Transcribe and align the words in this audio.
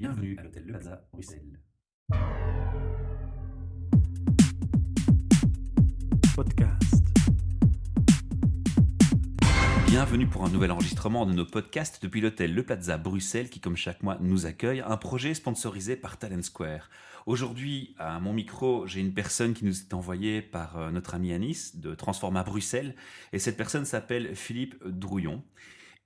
Bienvenue 0.00 0.36
à 0.38 0.44
l'hôtel 0.44 0.62
Le 0.64 0.72
Plaza, 0.74 1.04
Bruxelles. 1.12 1.60
Podcast. 6.36 7.04
Bienvenue 9.88 10.28
pour 10.28 10.44
un 10.44 10.50
nouvel 10.50 10.70
enregistrement 10.70 11.26
de 11.26 11.32
nos 11.32 11.44
podcasts 11.44 12.00
depuis 12.00 12.20
l'hôtel 12.20 12.54
Le 12.54 12.62
Plaza 12.62 12.96
Bruxelles 12.96 13.50
qui, 13.50 13.58
comme 13.58 13.76
chaque 13.76 14.04
mois, 14.04 14.18
nous 14.20 14.46
accueille, 14.46 14.84
un 14.86 14.96
projet 14.96 15.34
sponsorisé 15.34 15.96
par 15.96 16.16
Talent 16.16 16.42
Square. 16.42 16.90
Aujourd'hui, 17.26 17.96
à 17.98 18.20
mon 18.20 18.32
micro, 18.32 18.86
j'ai 18.86 19.00
une 19.00 19.14
personne 19.14 19.52
qui 19.52 19.64
nous 19.64 19.80
est 19.80 19.94
envoyée 19.94 20.42
par 20.42 20.76
euh, 20.76 20.90
notre 20.92 21.16
ami 21.16 21.32
Anis 21.32 21.74
de 21.74 21.96
Transforma 21.96 22.44
Bruxelles 22.44 22.94
et 23.32 23.40
cette 23.40 23.56
personne 23.56 23.84
s'appelle 23.84 24.36
Philippe 24.36 24.76
Drouillon 24.86 25.42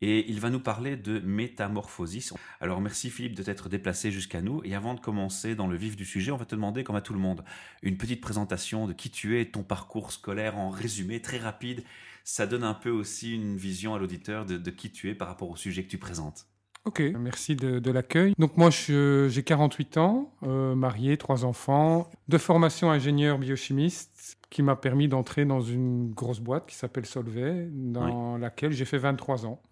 et 0.03 0.29
il 0.29 0.41
va 0.41 0.50
nous 0.50 0.61
parler 0.61 0.96
de 0.96 1.21
métamorphosis. 1.21 2.35
Alors 2.61 2.80
merci 2.80 3.09
Philippe 3.09 3.37
de 3.37 3.43
t'être 3.43 3.68
déplacé 3.68 4.11
jusqu'à 4.11 4.43
nous 4.43 4.61
et 4.64 4.75
avant 4.75 4.94
de 4.94 5.00
commencer 5.00 5.54
dans 5.54 5.68
le 5.68 5.77
vif 5.77 5.96
du 5.96 6.04
sujet, 6.04 6.32
on 6.32 6.36
va 6.36 6.44
te 6.44 6.54
demander 6.54 6.85
comme 6.85 6.96
à 6.96 7.00
tout 7.00 7.14
le 7.14 7.21
monde 7.21 7.44
une 7.82 7.96
petite 7.96 8.21
présentation 8.21 8.86
de 8.86 8.93
qui 8.93 9.11
tu 9.11 9.41
es, 9.41 9.46
ton 9.46 9.63
parcours 9.63 10.13
scolaire 10.13 10.58
en 10.58 10.68
résumé 10.68 11.22
très 11.22 11.39
rapide. 11.39 11.85
Ça 12.25 12.46
donne 12.46 12.64
un 12.64 12.75
peu 12.75 12.91
aussi 12.91 13.35
une 13.35 13.57
vision 13.57 13.94
à 13.94 13.99
l'auditeur 13.99 14.44
de, 14.44 14.58
de 14.58 14.71
qui 14.71 14.91
tu 14.91 15.08
es 15.08 15.14
par 15.14 15.29
rapport 15.29 15.50
au 15.50 15.57
sujet 15.57 15.85
que 15.85 15.89
tu 15.89 15.99
présentes. 15.99 16.46
Ok, 16.85 17.00
merci 17.16 17.55
de, 17.55 17.79
de 17.79 17.91
l'accueil. 17.93 18.35
Donc 18.39 18.57
moi, 18.57 18.71
j'ai 18.71 19.43
48 19.44 19.99
ans, 19.99 20.32
euh, 20.43 20.75
marié, 20.75 21.16
trois 21.16 21.44
enfants, 21.44 22.11
de 22.27 22.39
formation 22.39 22.91
ingénieur 22.91 23.39
biochimiste, 23.39 24.36
qui 24.50 24.63
m'a 24.63 24.75
permis 24.75 25.07
d'entrer 25.07 25.44
dans 25.44 25.61
une 25.61 26.11
grosse 26.11 26.41
boîte 26.41 26.66
qui 26.66 26.75
s'appelle 26.75 27.07
Solvay, 27.07 27.69
dans 27.71 28.36
laquelle 28.36 28.72
j'ai 28.72 28.85
fait 28.85 28.99
23 28.99 29.46
ans, 29.46 29.63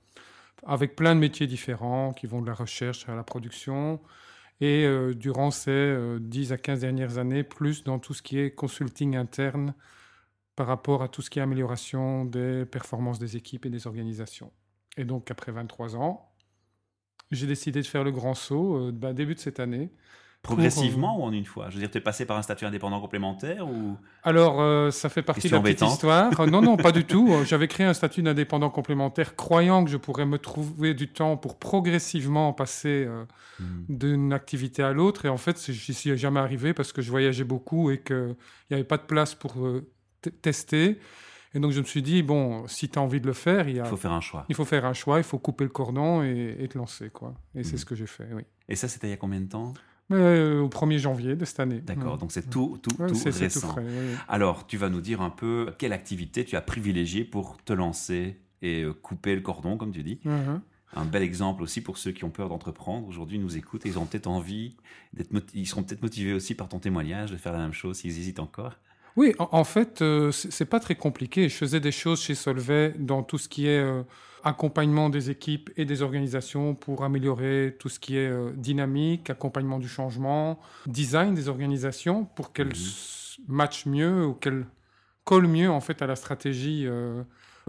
avec 0.64 0.96
plein 0.96 1.14
de 1.14 1.20
métiers 1.20 1.46
différents 1.46 2.12
qui 2.12 2.26
vont 2.26 2.42
de 2.42 2.46
la 2.46 2.54
recherche 2.54 3.08
à 3.08 3.14
la 3.14 3.22
production. 3.22 4.00
Et 4.60 4.84
euh, 4.84 5.14
durant 5.14 5.50
ces 5.50 5.70
euh, 5.70 6.18
10 6.20 6.52
à 6.52 6.58
15 6.58 6.80
dernières 6.80 7.18
années, 7.18 7.42
plus 7.42 7.82
dans 7.82 7.98
tout 7.98 8.12
ce 8.12 8.22
qui 8.22 8.38
est 8.38 8.50
consulting 8.50 9.16
interne 9.16 9.74
par 10.54 10.66
rapport 10.66 11.02
à 11.02 11.08
tout 11.08 11.22
ce 11.22 11.30
qui 11.30 11.38
est 11.38 11.42
amélioration 11.42 12.26
des 12.26 12.66
performances 12.66 13.18
des 13.18 13.36
équipes 13.36 13.64
et 13.64 13.70
des 13.70 13.86
organisations. 13.86 14.52
Et 14.98 15.04
donc, 15.04 15.30
après 15.30 15.52
23 15.52 15.96
ans, 15.96 16.30
j'ai 17.30 17.46
décidé 17.46 17.80
de 17.80 17.86
faire 17.86 18.04
le 18.04 18.12
grand 18.12 18.34
saut 18.34 18.76
euh, 18.76 18.92
bah, 18.92 19.12
début 19.12 19.34
de 19.34 19.40
cette 19.40 19.60
année. 19.60 19.90
Progressivement 20.42 21.18
ou 21.20 21.22
en 21.22 21.32
une 21.32 21.44
fois? 21.44 21.68
Je 21.68 21.74
veux 21.74 21.80
dire, 21.80 21.90
tu 21.90 21.98
es 21.98 22.00
passé 22.00 22.24
par 22.24 22.36
un 22.38 22.42
statut 22.42 22.64
indépendant 22.64 23.00
complémentaire 23.00 23.68
ou? 23.68 23.96
Alors, 24.22 24.60
euh, 24.60 24.90
ça 24.90 25.08
fait 25.10 25.22
partie 25.22 25.42
Question 25.42 25.60
de 25.60 25.68
la 25.68 25.74
petite 25.74 25.86
histoire. 25.88 26.40
Euh, 26.40 26.46
non, 26.46 26.62
non, 26.62 26.76
pas 26.76 26.92
du 26.92 27.04
tout. 27.06 27.28
Euh, 27.32 27.44
J'avais 27.44 27.68
créé 27.68 27.86
un 27.86 27.92
statut 27.94 28.22
d'indépendant 28.22 28.70
complémentaire, 28.70 29.36
croyant 29.36 29.84
que 29.84 29.90
je 29.90 29.96
pourrais 29.98 30.24
me 30.26 30.38
trouver 30.38 30.94
du 30.94 31.08
temps 31.08 31.36
pour 31.36 31.58
progressivement 31.58 32.52
passer 32.52 33.04
euh, 33.06 33.24
Hmm. 33.60 33.84
d'une 33.90 34.32
activité 34.32 34.82
à 34.82 34.92
l'autre. 34.94 35.26
Et 35.26 35.28
en 35.28 35.36
fait, 35.36 35.70
j'y 35.70 35.92
suis 35.92 36.16
jamais 36.16 36.40
arrivé 36.40 36.72
parce 36.72 36.92
que 36.94 37.02
je 37.02 37.10
voyageais 37.10 37.44
beaucoup 37.44 37.90
et 37.90 38.00
qu'il 38.00 38.34
n'y 38.70 38.74
avait 38.74 38.84
pas 38.84 38.96
de 38.96 39.02
place 39.02 39.34
pour 39.34 39.58
euh, 39.58 39.86
tester. 40.40 40.98
Et 41.52 41.58
donc, 41.60 41.72
je 41.72 41.80
me 41.80 41.84
suis 41.84 42.00
dit, 42.00 42.22
bon, 42.22 42.66
si 42.68 42.88
tu 42.88 42.98
as 42.98 43.02
envie 43.02 43.20
de 43.20 43.26
le 43.26 43.34
faire, 43.34 43.68
il, 43.68 43.76
y 43.76 43.80
a- 43.80 43.84
il 43.84 43.88
faut 43.88 43.96
faire 43.98 44.12
un 44.12 44.20
choix 44.22 44.46
il 44.48 44.54
faut 44.54 44.64
faire 44.64 44.86
un 44.86 44.94
choix, 44.94 45.18
il 45.18 45.24
faut 45.24 45.38
couper 45.38 45.64
le 45.64 45.70
cordon 45.70 46.22
et, 46.22 46.56
et 46.58 46.68
te 46.68 46.78
lancer. 46.78 47.10
Quoi. 47.10 47.34
Et 47.54 47.62
c'est 47.62 47.72
Mhm. 47.72 47.78
ce 47.78 47.84
que 47.84 47.94
j'ai 47.94 48.06
fait, 48.06 48.28
oui. 48.32 48.44
Et 48.68 48.76
ça, 48.76 48.88
c'était 48.88 49.08
il 49.08 49.10
y 49.10 49.12
a 49.12 49.18
combien 49.18 49.40
de 49.42 49.48
temps? 49.48 49.74
Euh, 50.12 50.60
au 50.60 50.68
1er 50.68 50.98
janvier 50.98 51.36
de 51.36 51.44
cette 51.44 51.60
année. 51.60 51.80
D'accord, 51.80 52.18
donc 52.18 52.32
c'est 52.32 52.48
tout, 52.50 52.78
tout, 52.82 52.90
Ouais, 53.02 53.08
tout 53.08 53.18
récent. 53.24 53.60
tout 53.68 53.72
frais. 53.74 53.84
Alors, 54.28 54.66
tu 54.66 54.76
vas 54.76 54.88
nous 54.88 55.00
dire 55.00 55.20
un 55.20 55.30
peu 55.30 55.72
quelle 55.78 55.92
activité 55.92 56.44
tu 56.44 56.56
as 56.56 56.60
privilégiée 56.62 57.24
pour 57.24 57.56
te 57.64 57.72
lancer 57.72 58.36
et 58.62 58.82
euh, 58.82 58.92
couper 58.92 59.34
le 59.34 59.40
cordon, 59.40 59.76
comme 59.76 59.92
tu 59.92 60.02
dis. 60.02 60.20
Mhm. 60.24 60.60
Un 60.96 61.04
bel 61.04 61.22
exemple 61.22 61.62
aussi 61.62 61.80
pour 61.80 61.98
ceux 61.98 62.10
qui 62.10 62.24
ont 62.24 62.30
peur 62.30 62.48
d'entreprendre. 62.48 63.06
Aujourd'hui, 63.06 63.38
nous 63.38 63.56
écoutent 63.56 63.86
et 63.86 63.90
ils 63.90 63.98
ont 63.98 64.06
peut-être 64.06 64.26
envie 64.26 64.74
d'être, 65.12 65.30
ils 65.54 65.66
seront 65.66 65.84
peut-être 65.84 66.02
motivés 66.02 66.32
aussi 66.32 66.54
par 66.56 66.68
ton 66.68 66.80
témoignage 66.80 67.30
de 67.30 67.36
faire 67.36 67.52
la 67.52 67.60
même 67.60 67.72
chose 67.72 67.98
s'ils 67.98 68.10
hésitent 68.18 68.40
encore. 68.40 68.72
Oui, 69.16 69.34
en, 69.38 69.48
en 69.52 69.64
fait, 69.64 70.02
euh, 70.02 70.32
c'est 70.32 70.64
pas 70.64 70.80
très 70.80 70.96
compliqué. 70.96 71.48
Je 71.48 71.54
faisais 71.54 71.78
des 71.80 71.92
choses 71.92 72.20
chez 72.20 72.34
Solvay 72.34 72.94
dans 72.98 73.22
tout 73.22 73.38
ce 73.38 73.48
qui 73.48 73.66
est 73.68 73.78
euh, 73.78 74.02
accompagnement 74.44 75.10
des 75.10 75.30
équipes 75.30 75.70
et 75.76 75.84
des 75.84 76.02
organisations 76.02 76.74
pour 76.74 77.04
améliorer 77.04 77.76
tout 77.78 77.88
ce 77.88 77.98
qui 77.98 78.16
est 78.16 78.28
euh, 78.28 78.50
dynamique, 78.54 79.30
accompagnement 79.30 79.78
du 79.78 79.88
changement, 79.88 80.58
design 80.86 81.34
des 81.34 81.48
organisations 81.48 82.24
pour 82.24 82.52
qu'elles 82.52 82.68
Mhm. 82.68 83.44
matchent 83.48 83.86
mieux 83.86 84.26
ou 84.26 84.34
qu'elles 84.34 84.66
collent 85.24 85.46
mieux 85.48 85.70
en 85.70 85.80
fait 85.80 86.02
à 86.02 86.06
la 86.06 86.16
stratégie 86.16 86.84
euh, 86.86 87.22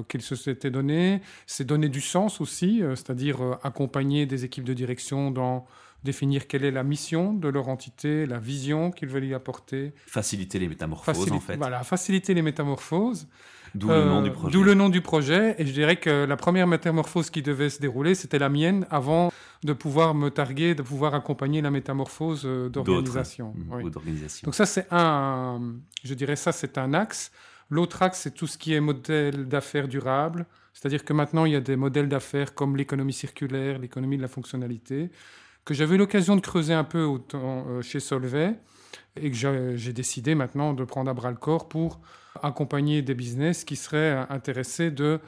qu'ils 0.08 0.22
se 0.22 0.36
s'étaient 0.36 0.72
donnée. 0.72 1.22
C'est 1.46 1.66
donner 1.66 1.90
du 1.90 2.02
sens 2.02 2.42
aussi, 2.42 2.82
euh, 2.82 2.96
c'est-à-dire 2.96 3.42
euh, 3.44 3.56
accompagner 3.64 4.26
des 4.26 4.46
équipes 4.46 4.64
de 4.64 4.74
direction 4.74 5.32
dans 5.32 5.66
définir 6.04 6.48
quelle 6.48 6.66
est 6.66 6.72
la 6.72 6.82
mission 6.82 7.32
de 7.32 7.48
leur 7.48 7.68
entité, 7.68 8.26
la 8.26 8.40
vision 8.40 8.90
qu'ils 8.90 9.10
veulent 9.10 9.26
y 9.26 9.36
apporter, 9.36 9.94
Faciliter 10.08 10.58
les 10.58 10.68
métamorphoses, 10.68 11.16
Facilite- 11.16 11.34
en 11.36 11.40
fait. 11.40 11.58
Voilà, 11.58 11.84
faciliter 11.84 12.34
les 12.34 12.42
métamorphoses. 12.42 13.28
D'où 13.76 13.88
le 13.90 14.04
nom 14.06 14.20
Euh, 14.20 14.24
du 14.24 14.32
projet. 14.32 14.52
D'où 14.54 14.64
le 14.64 14.74
nom 14.74 14.90
du 14.90 15.02
projet. 15.02 15.56
Et 15.58 15.66
je 15.66 15.72
dirais 15.74 15.96
que 15.98 16.26
la 16.26 16.36
première 16.38 16.68
métamorphose 16.68 17.30
qui 17.30 17.42
devait 17.42 17.70
se 17.70 17.80
dérouler, 17.80 18.16
c'était 18.16 18.40
la 18.40 18.50
mienne 18.50 18.86
avant 18.90 19.32
de 19.64 19.74
pouvoir 19.74 20.14
me 20.16 20.30
targuer, 20.30 20.76
de 20.76 20.82
pouvoir 20.82 21.14
accompagner 21.16 21.62
la 21.62 21.72
métamorphose 21.72 22.44
euh, 22.46 22.68
d'organisation. 22.70 23.54
mm, 23.56 23.74
Oui. 23.74 23.92
d'organisation. 23.92 24.46
Donc 24.46 24.56
ça, 24.56 24.66
c'est 24.66 24.88
un, 24.92 25.62
je 26.04 26.14
dirais 26.14 26.36
ça, 26.36 26.52
c'est 26.52 26.78
un 26.78 26.94
axe. 26.94 27.32
L'autre 27.70 28.02
axe, 28.02 28.20
c'est 28.22 28.34
tout 28.34 28.48
ce 28.48 28.58
qui 28.58 28.74
est 28.74 28.82
modèle 28.82 29.48
d'affaires 29.48 29.88
durable. 29.88 30.46
C'est-à-dire 30.74 31.06
que 31.06 31.14
maintenant, 31.14 31.46
il 31.46 31.54
y 31.54 31.56
a 31.56 31.62
des 31.62 31.76
modèles 31.76 32.10
d'affaires 32.10 32.54
comme 32.54 32.76
l'économie 32.76 33.14
circulaire, 33.14 33.78
l'économie 33.80 34.18
de 34.18 34.22
la 34.22 34.28
fonctionnalité, 34.28 35.10
que 35.64 35.74
j'avais 35.74 35.96
eu 35.96 35.98
l'occasion 35.98 36.36
de 36.36 36.42
creuser 36.42 36.74
un 36.74 36.84
peu 36.84 37.08
euh, 37.36 37.82
chez 37.82 38.00
Solvay 38.00 38.56
et 39.16 39.30
que 39.32 39.76
j'ai 39.78 39.94
décidé 39.94 40.34
maintenant 40.36 40.74
de 40.74 40.84
prendre 40.84 41.10
à 41.12 41.14
bras 41.14 41.30
le 41.30 41.38
corps 41.38 41.70
pour 41.70 42.00
accompagner 42.42 43.02
des 43.02 43.14
business 43.14 43.64
qui 43.64 43.76
seraient 43.76 44.26
intéressés 44.30 44.92
de 44.92 45.20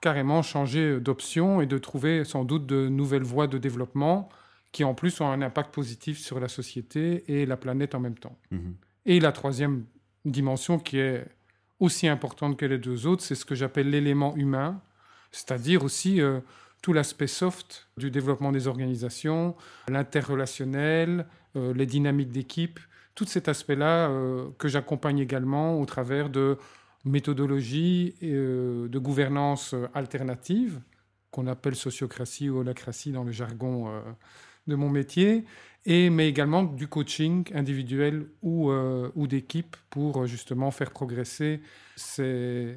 carrément 0.00 0.42
changer 0.42 1.00
d'option 1.00 1.60
et 1.60 1.66
de 1.66 1.78
trouver 1.78 2.24
sans 2.24 2.44
doute 2.44 2.66
de 2.66 2.88
nouvelles 2.88 3.24
voies 3.24 3.46
de 3.46 3.58
développement 3.58 4.28
qui 4.72 4.84
en 4.84 4.94
plus 4.94 5.20
ont 5.20 5.28
un 5.28 5.42
impact 5.42 5.74
positif 5.74 6.18
sur 6.18 6.38
la 6.38 6.48
société 6.48 7.24
et 7.26 7.46
la 7.46 7.56
planète 7.56 7.94
en 7.94 8.00
même 8.00 8.18
temps. 8.18 8.38
Mhm. 8.50 8.76
Et 9.06 9.20
la 9.20 9.32
troisième 9.32 9.84
dimension 10.24 10.78
qui 10.78 10.98
est 10.98 11.26
aussi 11.80 12.06
importante 12.06 12.56
que 12.56 12.66
les 12.66 12.78
deux 12.78 13.06
autres, 13.06 13.22
c'est 13.22 13.34
ce 13.34 13.44
que 13.44 13.54
j'appelle 13.54 13.90
l'élément 13.90 14.36
humain, 14.36 14.80
c'est-à-dire 15.32 15.82
aussi 15.82 16.20
euh, 16.20 16.40
tout 16.82 16.92
l'aspect 16.92 17.26
soft 17.26 17.88
du 17.96 18.10
développement 18.10 18.52
des 18.52 18.68
organisations, 18.68 19.56
l'interrelationnel, 19.88 21.26
euh, 21.56 21.72
les 21.74 21.86
dynamiques 21.86 22.30
d'équipe, 22.30 22.78
tout 23.20 23.26
cet 23.26 23.48
aspect-là 23.48 24.08
euh, 24.08 24.48
que 24.56 24.66
j'accompagne 24.66 25.18
également 25.18 25.78
au 25.78 25.84
travers 25.84 26.30
de 26.30 26.56
méthodologies 27.04 28.14
euh, 28.22 28.88
de 28.88 28.98
gouvernance 28.98 29.74
alternative, 29.92 30.80
qu'on 31.30 31.46
appelle 31.46 31.74
sociocratie 31.74 32.48
ou 32.48 32.60
holacratie 32.60 33.12
dans 33.12 33.22
le 33.22 33.30
jargon 33.30 33.88
euh, 33.88 34.00
de 34.68 34.74
mon 34.74 34.88
métier, 34.88 35.44
et, 35.84 36.08
mais 36.08 36.30
également 36.30 36.62
du 36.62 36.88
coaching 36.88 37.44
individuel 37.54 38.24
ou, 38.42 38.72
d'équipe 39.26 39.76
pour 39.90 40.26
justement 40.26 40.70
faire 40.70 40.90
progresser 40.90 41.60
ces 41.96 42.76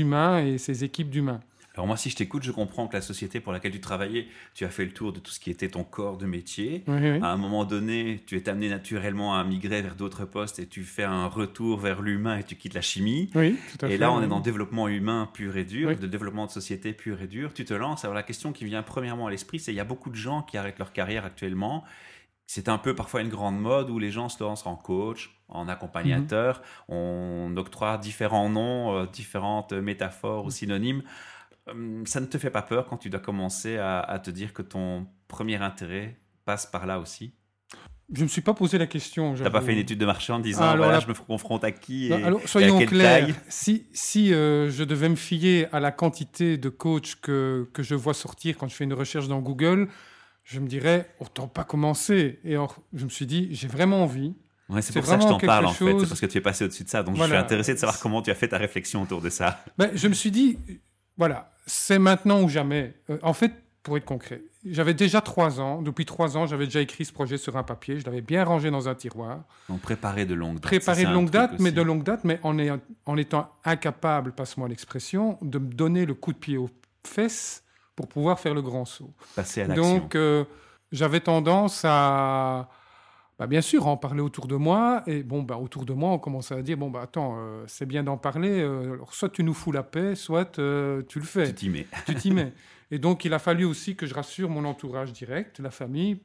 humains 0.00 0.44
et 0.44 0.58
ces 0.58 0.84
équipes 0.84 1.10
d'humains. 1.10 1.40
Alors 1.80 1.86
moi, 1.86 1.96
si 1.96 2.10
je 2.10 2.16
t'écoute, 2.16 2.42
je 2.42 2.52
comprends 2.52 2.88
que 2.88 2.92
la 2.94 3.00
société 3.00 3.40
pour 3.40 3.54
laquelle 3.54 3.72
tu 3.72 3.80
travaillais, 3.80 4.28
tu 4.52 4.66
as 4.66 4.68
fait 4.68 4.84
le 4.84 4.90
tour 4.90 5.14
de 5.14 5.18
tout 5.18 5.30
ce 5.30 5.40
qui 5.40 5.50
était 5.50 5.70
ton 5.70 5.82
corps 5.82 6.18
de 6.18 6.26
métier. 6.26 6.84
Oui, 6.86 6.98
oui. 7.00 7.18
À 7.22 7.28
un 7.28 7.38
moment 7.38 7.64
donné, 7.64 8.22
tu 8.26 8.36
es 8.36 8.50
amené 8.50 8.68
naturellement 8.68 9.34
à 9.34 9.42
migrer 9.44 9.80
vers 9.80 9.94
d'autres 9.94 10.26
postes 10.26 10.58
et 10.58 10.66
tu 10.66 10.82
fais 10.82 11.04
un 11.04 11.24
retour 11.24 11.78
vers 11.78 12.02
l'humain 12.02 12.36
et 12.36 12.44
tu 12.44 12.54
quittes 12.54 12.74
la 12.74 12.82
chimie. 12.82 13.30
Oui, 13.34 13.56
tout 13.70 13.86
à 13.86 13.88
fait. 13.88 13.94
Et 13.94 13.96
là, 13.96 14.12
on 14.12 14.22
est 14.22 14.26
dans 14.26 14.36
le 14.36 14.42
développement 14.42 14.88
humain 14.88 15.26
pur 15.32 15.56
et 15.56 15.64
dur, 15.64 15.96
de 15.96 16.06
développement 16.06 16.44
de 16.44 16.50
société 16.50 16.92
pur 16.92 17.22
et 17.22 17.26
dur. 17.28 17.54
Tu 17.54 17.64
te 17.64 17.72
lances. 17.72 18.04
Alors 18.04 18.14
la 18.14 18.24
question 18.24 18.52
qui 18.52 18.66
vient 18.66 18.82
premièrement 18.82 19.28
à 19.28 19.30
l'esprit, 19.30 19.58
c'est 19.58 19.72
il 19.72 19.76
y 19.76 19.80
a 19.80 19.84
beaucoup 19.84 20.10
de 20.10 20.16
gens 20.16 20.42
qui 20.42 20.58
arrêtent 20.58 20.80
leur 20.80 20.92
carrière 20.92 21.24
actuellement. 21.24 21.84
C'est 22.46 22.68
un 22.68 22.76
peu 22.76 22.94
parfois 22.94 23.22
une 23.22 23.30
grande 23.30 23.58
mode 23.58 23.88
où 23.88 23.98
les 23.98 24.10
gens 24.10 24.28
se 24.28 24.44
lancent 24.44 24.66
en 24.66 24.76
coach, 24.76 25.30
en 25.48 25.66
accompagnateur. 25.66 26.60
On 26.88 27.54
octroie 27.56 27.96
différents 27.96 28.50
noms, 28.50 28.96
euh, 28.96 29.06
différentes 29.06 29.72
métaphores 29.72 30.44
ou 30.44 30.50
synonymes. 30.50 31.02
Hum, 31.68 32.06
Ça 32.06 32.20
ne 32.20 32.26
te 32.26 32.38
fait 32.38 32.50
pas 32.50 32.62
peur 32.62 32.86
quand 32.86 32.96
tu 32.96 33.10
dois 33.10 33.20
commencer 33.20 33.76
à, 33.78 34.00
à 34.00 34.18
te 34.18 34.30
dire 34.30 34.52
que 34.52 34.62
ton 34.62 35.06
premier 35.28 35.56
intérêt 35.56 36.16
passe 36.44 36.66
par 36.66 36.86
là 36.86 36.98
aussi? 36.98 37.34
Je 38.12 38.18
ne 38.20 38.24
me 38.24 38.28
suis 38.28 38.40
pas 38.40 38.54
posé 38.54 38.76
la 38.76 38.88
question. 38.88 39.34
Tu 39.36 39.42
n'as 39.42 39.50
pas 39.50 39.60
fait 39.60 39.72
une 39.72 39.78
étude 39.78 39.98
de 40.00 40.06
marché 40.06 40.32
en 40.32 40.40
disant 40.40 40.62
Ah, 40.64 40.70
alors 40.72 40.86
voilà, 40.86 40.98
là- 40.98 41.00
je 41.00 41.06
me 41.08 41.14
confronte 41.14 41.62
à 41.62 41.70
qui 41.70 42.08
et, 42.08 42.12
alors, 42.24 42.40
et 42.40 42.44
à 42.44 42.46
soyons 42.48 42.78
quelle 42.78 42.88
clairs, 42.88 43.26
taille? 43.26 43.34
Si, 43.48 43.86
si 43.92 44.34
euh, 44.34 44.68
je 44.68 44.82
devais 44.82 45.08
me 45.08 45.14
fier 45.14 45.68
à 45.70 45.78
la 45.78 45.92
quantité 45.92 46.58
de 46.58 46.68
coachs 46.68 47.14
que, 47.22 47.68
que 47.72 47.84
je 47.84 47.94
vois 47.94 48.14
sortir 48.14 48.56
quand 48.58 48.66
je 48.66 48.74
fais 48.74 48.82
une 48.84 48.94
recherche 48.94 49.28
dans 49.28 49.38
Google, 49.38 49.88
je 50.42 50.58
me 50.58 50.66
dirais, 50.66 51.08
autant 51.20 51.46
pas 51.46 51.62
commencer. 51.62 52.40
Et 52.42 52.54
alors, 52.54 52.82
je 52.92 53.04
me 53.04 53.10
suis 53.10 53.26
dit, 53.26 53.48
j'ai 53.52 53.68
vraiment 53.68 54.02
envie. 54.02 54.34
Ouais, 54.68 54.82
c'est 54.82 54.92
pour 54.92 55.06
ça 55.06 55.16
que 55.16 55.22
je 55.22 55.28
t'en 55.28 55.38
parle 55.38 55.66
en 55.66 55.72
fait, 55.72 55.84
c'est 56.00 56.08
parce 56.08 56.20
que 56.20 56.26
tu 56.26 56.38
es 56.38 56.40
passé 56.40 56.64
au-dessus 56.64 56.82
de 56.84 56.88
ça. 56.88 57.04
Donc 57.04 57.14
je 57.16 57.22
suis 57.22 57.32
intéressé 57.36 57.74
de 57.74 57.78
savoir 57.78 58.00
comment 58.00 58.22
tu 58.22 58.30
as 58.32 58.34
fait 58.34 58.48
ta 58.48 58.58
réflexion 58.58 59.02
autour 59.02 59.20
de 59.20 59.30
ça. 59.30 59.62
Ben, 59.78 59.90
je 59.94 60.08
me 60.08 60.14
suis 60.14 60.32
dit, 60.32 60.58
voilà, 61.16 61.50
c'est 61.66 61.98
maintenant 61.98 62.42
ou 62.42 62.48
jamais. 62.48 62.94
Euh, 63.10 63.18
en 63.22 63.32
fait, 63.32 63.52
pour 63.82 63.96
être 63.96 64.04
concret, 64.04 64.42
j'avais 64.64 64.94
déjà 64.94 65.20
trois 65.20 65.60
ans. 65.60 65.80
Depuis 65.82 66.04
trois 66.04 66.36
ans, 66.36 66.46
j'avais 66.46 66.66
déjà 66.66 66.80
écrit 66.80 67.04
ce 67.04 67.12
projet 67.12 67.38
sur 67.38 67.56
un 67.56 67.62
papier. 67.62 67.98
Je 67.98 68.04
l'avais 68.04 68.20
bien 68.20 68.44
rangé 68.44 68.70
dans 68.70 68.88
un 68.88 68.94
tiroir. 68.94 69.40
Donc 69.68 69.80
préparé 69.80 70.26
de 70.26 70.34
longue 70.34 70.54
date. 70.54 70.62
Préparé 70.62 71.04
de 71.04 71.12
longue 71.12 71.30
date, 71.30 71.58
mais 71.58 71.72
de 71.72 71.82
longue 71.82 72.02
date, 72.02 72.24
mais 72.24 72.38
en, 72.42 72.56
en 73.06 73.16
étant 73.16 73.50
incapable, 73.64 74.32
passe-moi 74.32 74.68
l'expression, 74.68 75.38
de 75.42 75.58
me 75.58 75.72
donner 75.72 76.04
le 76.04 76.14
coup 76.14 76.32
de 76.32 76.38
pied 76.38 76.58
aux 76.58 76.70
fesses 77.06 77.64
pour 77.96 78.08
pouvoir 78.08 78.38
faire 78.38 78.54
le 78.54 78.62
grand 78.62 78.84
saut. 78.84 79.12
Passer 79.34 79.62
à 79.62 79.66
l'action. 79.66 79.98
Donc, 79.98 80.14
euh, 80.14 80.44
j'avais 80.92 81.20
tendance 81.20 81.82
à, 81.84 82.68
bah, 83.40 83.46
bien 83.46 83.62
sûr, 83.62 83.86
en 83.86 83.96
parler 83.96 84.20
autour 84.20 84.46
de 84.46 84.54
moi. 84.54 85.02
Et 85.06 85.22
bon, 85.22 85.42
bah, 85.42 85.56
autour 85.56 85.86
de 85.86 85.94
moi, 85.94 86.10
on 86.10 86.18
commençait 86.18 86.54
à 86.54 86.60
dire 86.60 86.76
bon, 86.76 86.90
bah, 86.90 87.00
attends, 87.00 87.38
euh, 87.38 87.64
c'est 87.66 87.86
bien 87.86 88.04
d'en 88.04 88.18
parler. 88.18 88.60
Euh, 88.60 88.92
alors, 88.92 89.14
soit 89.14 89.30
tu 89.30 89.42
nous 89.42 89.54
fous 89.54 89.72
la 89.72 89.82
paix, 89.82 90.14
soit 90.14 90.56
tu 91.08 91.18
le 91.18 91.24
fais. 91.24 91.46
Tu 91.46 91.54
t'y 91.54 91.70
mets. 91.70 91.86
tu 92.04 92.14
t'y 92.14 92.32
mets. 92.32 92.52
Et 92.90 92.98
donc, 92.98 93.24
il 93.24 93.32
a 93.32 93.38
fallu 93.38 93.64
aussi 93.64 93.96
que 93.96 94.04
je 94.04 94.12
rassure 94.12 94.50
mon 94.50 94.66
entourage 94.66 95.14
direct, 95.14 95.58
la 95.58 95.70
famille, 95.70 96.20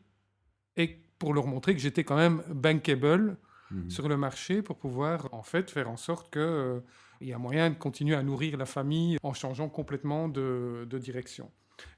et 0.76 1.00
pour 1.18 1.34
leur 1.34 1.48
montrer 1.48 1.74
que 1.74 1.80
j'étais 1.80 2.04
quand 2.04 2.18
même 2.18 2.44
bankable 2.50 3.38
mhm. 3.72 3.90
sur 3.90 4.10
le 4.10 4.18
marché 4.18 4.62
pour 4.62 4.76
pouvoir, 4.76 5.30
en 5.32 5.44
fait, 5.44 5.72
faire 5.72 5.90
en 5.90 5.96
sorte 5.96 6.30
que. 6.30 6.82
il 7.22 7.30
y 7.30 7.34
a 7.34 7.38
moyen 7.38 7.70
de 7.70 7.76
continuer 7.76 8.16
à 8.16 8.24
nourrir 8.24 8.58
la 8.58 8.66
famille 8.66 9.18
en 9.24 9.32
changeant 9.32 9.70
complètement 9.70 10.28
de, 10.28 10.86
de 10.90 10.98
direction. 10.98 11.50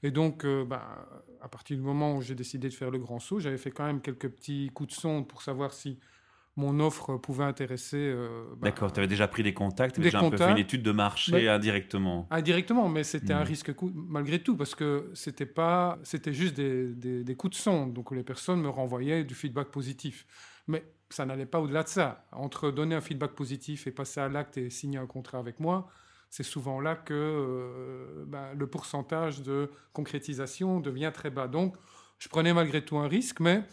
Et 0.03 0.11
donc, 0.11 0.45
euh, 0.45 0.65
bah, 0.65 1.07
à 1.41 1.47
partir 1.47 1.77
du 1.77 1.83
moment 1.83 2.15
où 2.15 2.21
j'ai 2.21 2.35
décidé 2.35 2.69
de 2.69 2.73
faire 2.73 2.91
le 2.91 2.99
grand 2.99 3.19
saut, 3.19 3.39
j'avais 3.39 3.57
fait 3.57 3.71
quand 3.71 3.85
même 3.85 4.01
quelques 4.01 4.29
petits 4.29 4.71
coups 4.73 4.95
de 4.95 4.99
sonde 4.99 5.27
pour 5.27 5.41
savoir 5.41 5.73
si 5.73 5.99
mon 6.57 6.79
offre 6.79 7.17
pouvait 7.17 7.43
intéresser. 7.43 7.97
Euh, 7.97 8.45
bah, 8.57 8.69
D'accord, 8.69 8.91
tu 8.91 8.99
avais 8.99 9.07
déjà 9.07 9.27
pris 9.27 9.43
des 9.43 9.53
contacts, 9.53 9.95
tu 9.95 10.01
avais 10.01 10.09
déjà 10.09 10.19
un 10.19 10.29
peu 10.29 10.37
fait 10.37 10.51
une 10.51 10.57
étude 10.57 10.81
de 10.81 10.91
marché 10.91 11.47
indirectement. 11.47 12.27
Indirectement, 12.31 12.89
mais 12.89 13.03
c'était 13.03 13.33
un 13.33 13.43
hmm. 13.43 13.47
risque 13.47 13.71
malgré 13.93 14.39
tout, 14.39 14.57
parce 14.57 14.73
que 14.73 15.11
c'était 15.13 15.45
pas, 15.45 15.99
c'était 16.03 16.33
juste 16.33 16.55
des, 16.55 17.23
des, 17.23 17.35
coups 17.35 17.55
de 17.55 17.61
sonde, 17.61 17.93
donc 17.93 18.11
les 18.11 18.23
personnes 18.23 18.61
me 18.61 18.69
renvoyaient 18.69 19.23
du 19.23 19.35
feedback 19.35 19.67
positif. 19.67 20.25
Mais 20.67 20.83
ça 21.09 21.25
n'allait 21.25 21.45
pas 21.45 21.59
au-delà 21.59 21.83
de 21.83 21.87
ça. 21.87 22.25
Entre 22.31 22.71
donner 22.71 22.95
un 22.95 23.01
feedback 23.01 23.31
positif 23.31 23.87
et 23.87 23.91
passer 23.91 24.19
à 24.19 24.27
l'acte 24.27 24.57
et 24.57 24.69
signer 24.69 24.97
un 24.97 25.05
contrat 25.05 25.37
avec 25.37 25.59
moi, 25.59 25.87
c'est 26.29 26.43
souvent 26.43 26.81
là 26.81 26.95
que 26.95 27.13
euh, 27.13 28.16
le 28.57 28.67
pourcentage 28.67 29.41
de 29.41 29.69
concrétisation 29.93 30.79
devient 30.79 31.11
très 31.13 31.29
bas. 31.29 31.47
Donc, 31.47 31.75
je 32.19 32.27
prenais 32.29 32.53
malgré 32.53 32.83
tout 32.83 32.97
un 32.97 33.07
risque, 33.07 33.39
mais 33.39 33.63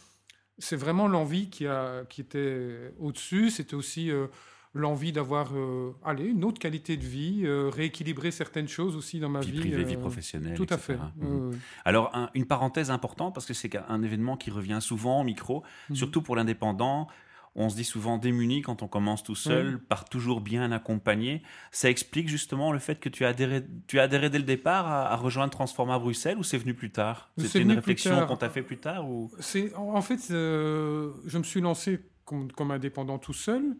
c'est 0.58 0.76
vraiment 0.76 1.08
l'envie 1.08 1.50
qui, 1.50 1.66
a, 1.66 2.04
qui 2.08 2.20
était 2.20 2.92
au-dessus. 2.98 3.50
C'était 3.50 3.74
aussi 3.74 4.10
euh, 4.10 4.26
l'envie 4.74 5.12
d'avoir 5.12 5.50
euh, 5.54 5.92
allez, 6.04 6.26
une 6.26 6.44
autre 6.44 6.58
qualité 6.58 6.96
de 6.96 7.04
vie, 7.04 7.44
rééquilibrer 7.48 8.30
certaines 8.30 8.68
choses 8.68 8.96
aussi 8.96 9.18
dans 9.18 9.28
ma 9.28 9.40
vie. 9.40 9.52
Vie 9.52 9.60
privée, 9.60 9.84
vie 9.84 9.96
professionnelle. 9.96 10.56
Tout 10.56 10.66
à 10.68 10.78
fait. 10.78 10.98
Mhm. 11.16 11.58
Alors, 11.84 12.12
une 12.34 12.46
parenthèse 12.46 12.90
importante, 12.90 13.34
parce 13.34 13.46
que 13.46 13.54
c'est 13.54 13.76
un 13.88 14.02
événement 14.02 14.36
qui 14.36 14.50
revient 14.50 14.78
souvent 14.80 15.20
au 15.20 15.24
micro, 15.24 15.62
mhm. 15.90 15.96
surtout 15.96 16.22
pour 16.22 16.36
l'indépendant 16.36 17.08
on 17.56 17.68
se 17.68 17.76
dit 17.76 17.84
souvent 17.84 18.18
démuni 18.18 18.62
quand 18.62 18.82
on 18.82 18.88
commence 18.88 19.22
tout 19.22 19.36
seul, 19.36 19.78
par 19.78 20.04
toujours 20.08 20.40
bien 20.40 20.72
accompagné. 20.72 21.42
Ça 21.70 21.88
explique 21.88 22.28
justement 22.28 22.72
le 22.72 22.78
fait 22.78 22.98
que 22.98 23.08
tu 23.08 23.24
as 23.24 23.28
adhéré, 23.28 23.64
tu 23.86 24.00
as 24.00 24.04
adhéré 24.04 24.28
dès 24.28 24.38
le 24.38 24.44
départ 24.44 24.86
à, 24.88 25.14
rejoindre 25.16 25.52
Transforma 25.52 25.98
Bruxelles 25.98 26.38
ou 26.38 26.42
c'est 26.42 26.58
venu 26.58 26.74
plus 26.74 26.90
tard? 26.90 27.30
C'est 27.38 27.60
une 27.60 27.72
réflexion 27.72 28.26
qu'on 28.26 28.36
t'a 28.36 28.50
fait 28.50 28.62
plus 28.62 28.78
tard 28.78 29.08
ou? 29.08 29.30
C'est 29.38 29.74
en 29.76 30.02
fait, 30.02 30.30
euh, 30.30 31.12
je 31.26 31.38
me 31.38 31.44
suis 31.44 31.60
lancé 31.60 32.00
comme, 32.24 32.70
indépendant 32.70 33.18
tout 33.18 33.32
seul 33.32 33.76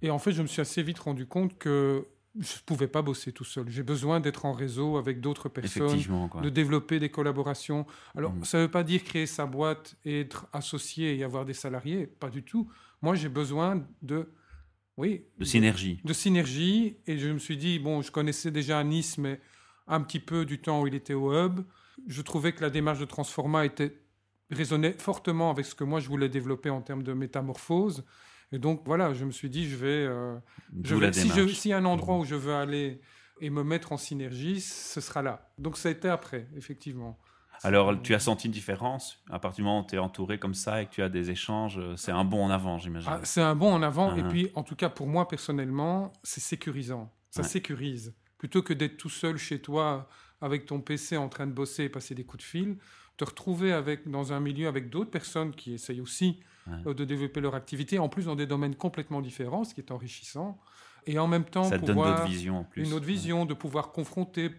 et 0.00 0.10
en 0.10 0.18
fait, 0.18 0.32
je 0.32 0.42
me 0.42 0.46
suis 0.46 0.62
assez 0.62 0.82
vite 0.82 0.98
rendu 0.98 1.26
compte 1.26 1.58
que 1.58 2.06
je 2.38 2.54
ne 2.54 2.60
pouvais 2.64 2.86
pas 2.86 3.02
bosser 3.02 3.32
tout 3.32 3.44
seul. 3.44 3.68
J'ai 3.68 3.82
besoin 3.82 4.20
d'être 4.20 4.44
en 4.44 4.52
réseau 4.52 4.96
avec 4.96 5.20
d'autres 5.20 5.48
personnes, 5.48 5.98
de 6.42 6.48
développer 6.48 6.98
des 7.00 7.10
collaborations. 7.10 7.84
Alors, 8.16 8.32
mm. 8.32 8.44
ça 8.44 8.58
ne 8.58 8.62
veut 8.64 8.70
pas 8.70 8.84
dire 8.84 9.02
créer 9.02 9.26
sa 9.26 9.46
boîte 9.46 9.96
et 10.04 10.20
être 10.20 10.46
associé 10.52 11.16
et 11.16 11.24
avoir 11.24 11.44
des 11.44 11.54
salariés, 11.54 12.06
pas 12.06 12.30
du 12.30 12.44
tout. 12.44 12.70
Moi, 13.02 13.14
j'ai 13.14 13.28
besoin 13.28 13.86
de, 14.02 14.28
oui, 14.96 15.24
de 15.38 15.44
synergie. 15.44 16.00
De, 16.04 16.12
synergie. 16.12 16.96
Et 17.06 17.18
je 17.18 17.28
me 17.28 17.38
suis 17.38 17.56
dit, 17.56 17.78
bon, 17.78 18.02
je 18.02 18.10
connaissais 18.10 18.50
déjà 18.50 18.82
Nice, 18.82 19.18
mais 19.18 19.40
un 19.86 20.00
petit 20.02 20.20
peu 20.20 20.44
du 20.44 20.60
temps 20.60 20.82
où 20.82 20.86
il 20.86 20.94
était 20.94 21.14
au 21.14 21.32
hub. 21.32 21.60
Je 22.06 22.22
trouvais 22.22 22.52
que 22.52 22.62
la 22.62 22.70
démarche 22.70 22.98
de 22.98 23.04
Transforma 23.04 23.64
était 23.64 24.00
résonnait 24.50 24.94
fortement 24.98 25.50
avec 25.50 25.66
ce 25.66 25.74
que 25.74 25.84
moi 25.84 26.00
je 26.00 26.08
voulais 26.08 26.28
développer 26.28 26.70
en 26.70 26.80
termes 26.80 27.02
de 27.02 27.12
métamorphose. 27.12 28.04
Et 28.50 28.58
donc 28.58 28.82
voilà, 28.86 29.12
je 29.12 29.24
me 29.24 29.30
suis 29.30 29.50
dit, 29.50 29.68
je 29.68 29.76
vais, 29.76 30.06
euh, 30.06 30.36
je 30.82 30.94
vais 30.94 31.12
si, 31.12 31.28
je, 31.28 31.46
si 31.48 31.68
y 31.68 31.72
a 31.72 31.78
un 31.78 31.84
endroit 31.84 32.16
où 32.16 32.24
je 32.24 32.34
veux 32.34 32.54
aller 32.54 33.00
et 33.40 33.50
me 33.50 33.62
mettre 33.62 33.92
en 33.92 33.98
synergie, 33.98 34.60
ce 34.60 35.00
sera 35.00 35.22
là. 35.22 35.52
Donc 35.58 35.76
ça 35.76 35.90
a 35.90 35.92
été 35.92 36.08
après, 36.08 36.48
effectivement. 36.56 37.18
Alors, 37.62 38.00
tu 38.02 38.14
as 38.14 38.18
senti 38.18 38.46
une 38.46 38.52
différence 38.52 39.22
à 39.30 39.38
partir 39.38 39.62
du 39.62 39.62
moment 39.68 39.80
où 39.80 39.86
tu 39.86 39.96
es 39.96 39.98
entouré 39.98 40.38
comme 40.38 40.54
ça 40.54 40.82
et 40.82 40.86
que 40.86 40.90
tu 40.90 41.02
as 41.02 41.08
des 41.08 41.30
échanges 41.30 41.80
C'est 41.96 42.12
un 42.12 42.24
bon 42.24 42.44
en 42.44 42.50
avant, 42.50 42.78
j'imagine. 42.78 43.10
Ah, 43.12 43.20
c'est 43.24 43.42
un 43.42 43.54
bon 43.54 43.72
en 43.72 43.82
avant. 43.82 44.14
Et 44.14 44.22
uh-huh. 44.22 44.28
puis, 44.28 44.50
en 44.54 44.62
tout 44.62 44.76
cas, 44.76 44.88
pour 44.88 45.06
moi, 45.06 45.26
personnellement, 45.28 46.12
c'est 46.22 46.40
sécurisant. 46.40 47.12
Ça 47.30 47.42
sécurise. 47.42 48.14
Plutôt 48.38 48.62
que 48.62 48.72
d'être 48.72 48.96
tout 48.96 49.10
seul 49.10 49.36
chez 49.36 49.60
toi 49.60 50.08
avec 50.40 50.66
ton 50.66 50.80
PC 50.80 51.16
en 51.16 51.28
train 51.28 51.46
de 51.46 51.52
bosser 51.52 51.84
et 51.84 51.88
passer 51.88 52.14
des 52.14 52.24
coups 52.24 52.44
de 52.44 52.48
fil, 52.48 52.76
te 53.16 53.24
retrouver 53.24 53.72
avec, 53.72 54.08
dans 54.08 54.32
un 54.32 54.40
milieu 54.40 54.68
avec 54.68 54.90
d'autres 54.90 55.10
personnes 55.10 55.52
qui 55.52 55.74
essayent 55.74 56.00
aussi 56.00 56.40
euh, 56.86 56.94
de 56.94 57.04
développer 57.04 57.40
leur 57.40 57.54
activité, 57.54 57.98
en 57.98 58.08
plus 58.08 58.26
dans 58.26 58.36
des 58.36 58.46
domaines 58.46 58.76
complètement 58.76 59.20
différents, 59.20 59.64
ce 59.64 59.74
qui 59.74 59.80
est 59.80 59.90
enrichissant. 59.90 60.58
Et 61.06 61.18
en 61.18 61.26
même 61.26 61.44
temps, 61.44 61.64
ça 61.64 61.78
pouvoir, 61.78 62.20
donne 62.20 62.28
vision 62.28 62.58
en 62.58 62.64
plus. 62.64 62.84
Une 62.84 62.92
autre 62.92 63.06
vision, 63.06 63.44
de 63.44 63.54
pouvoir 63.54 63.92
confronter 63.92 64.50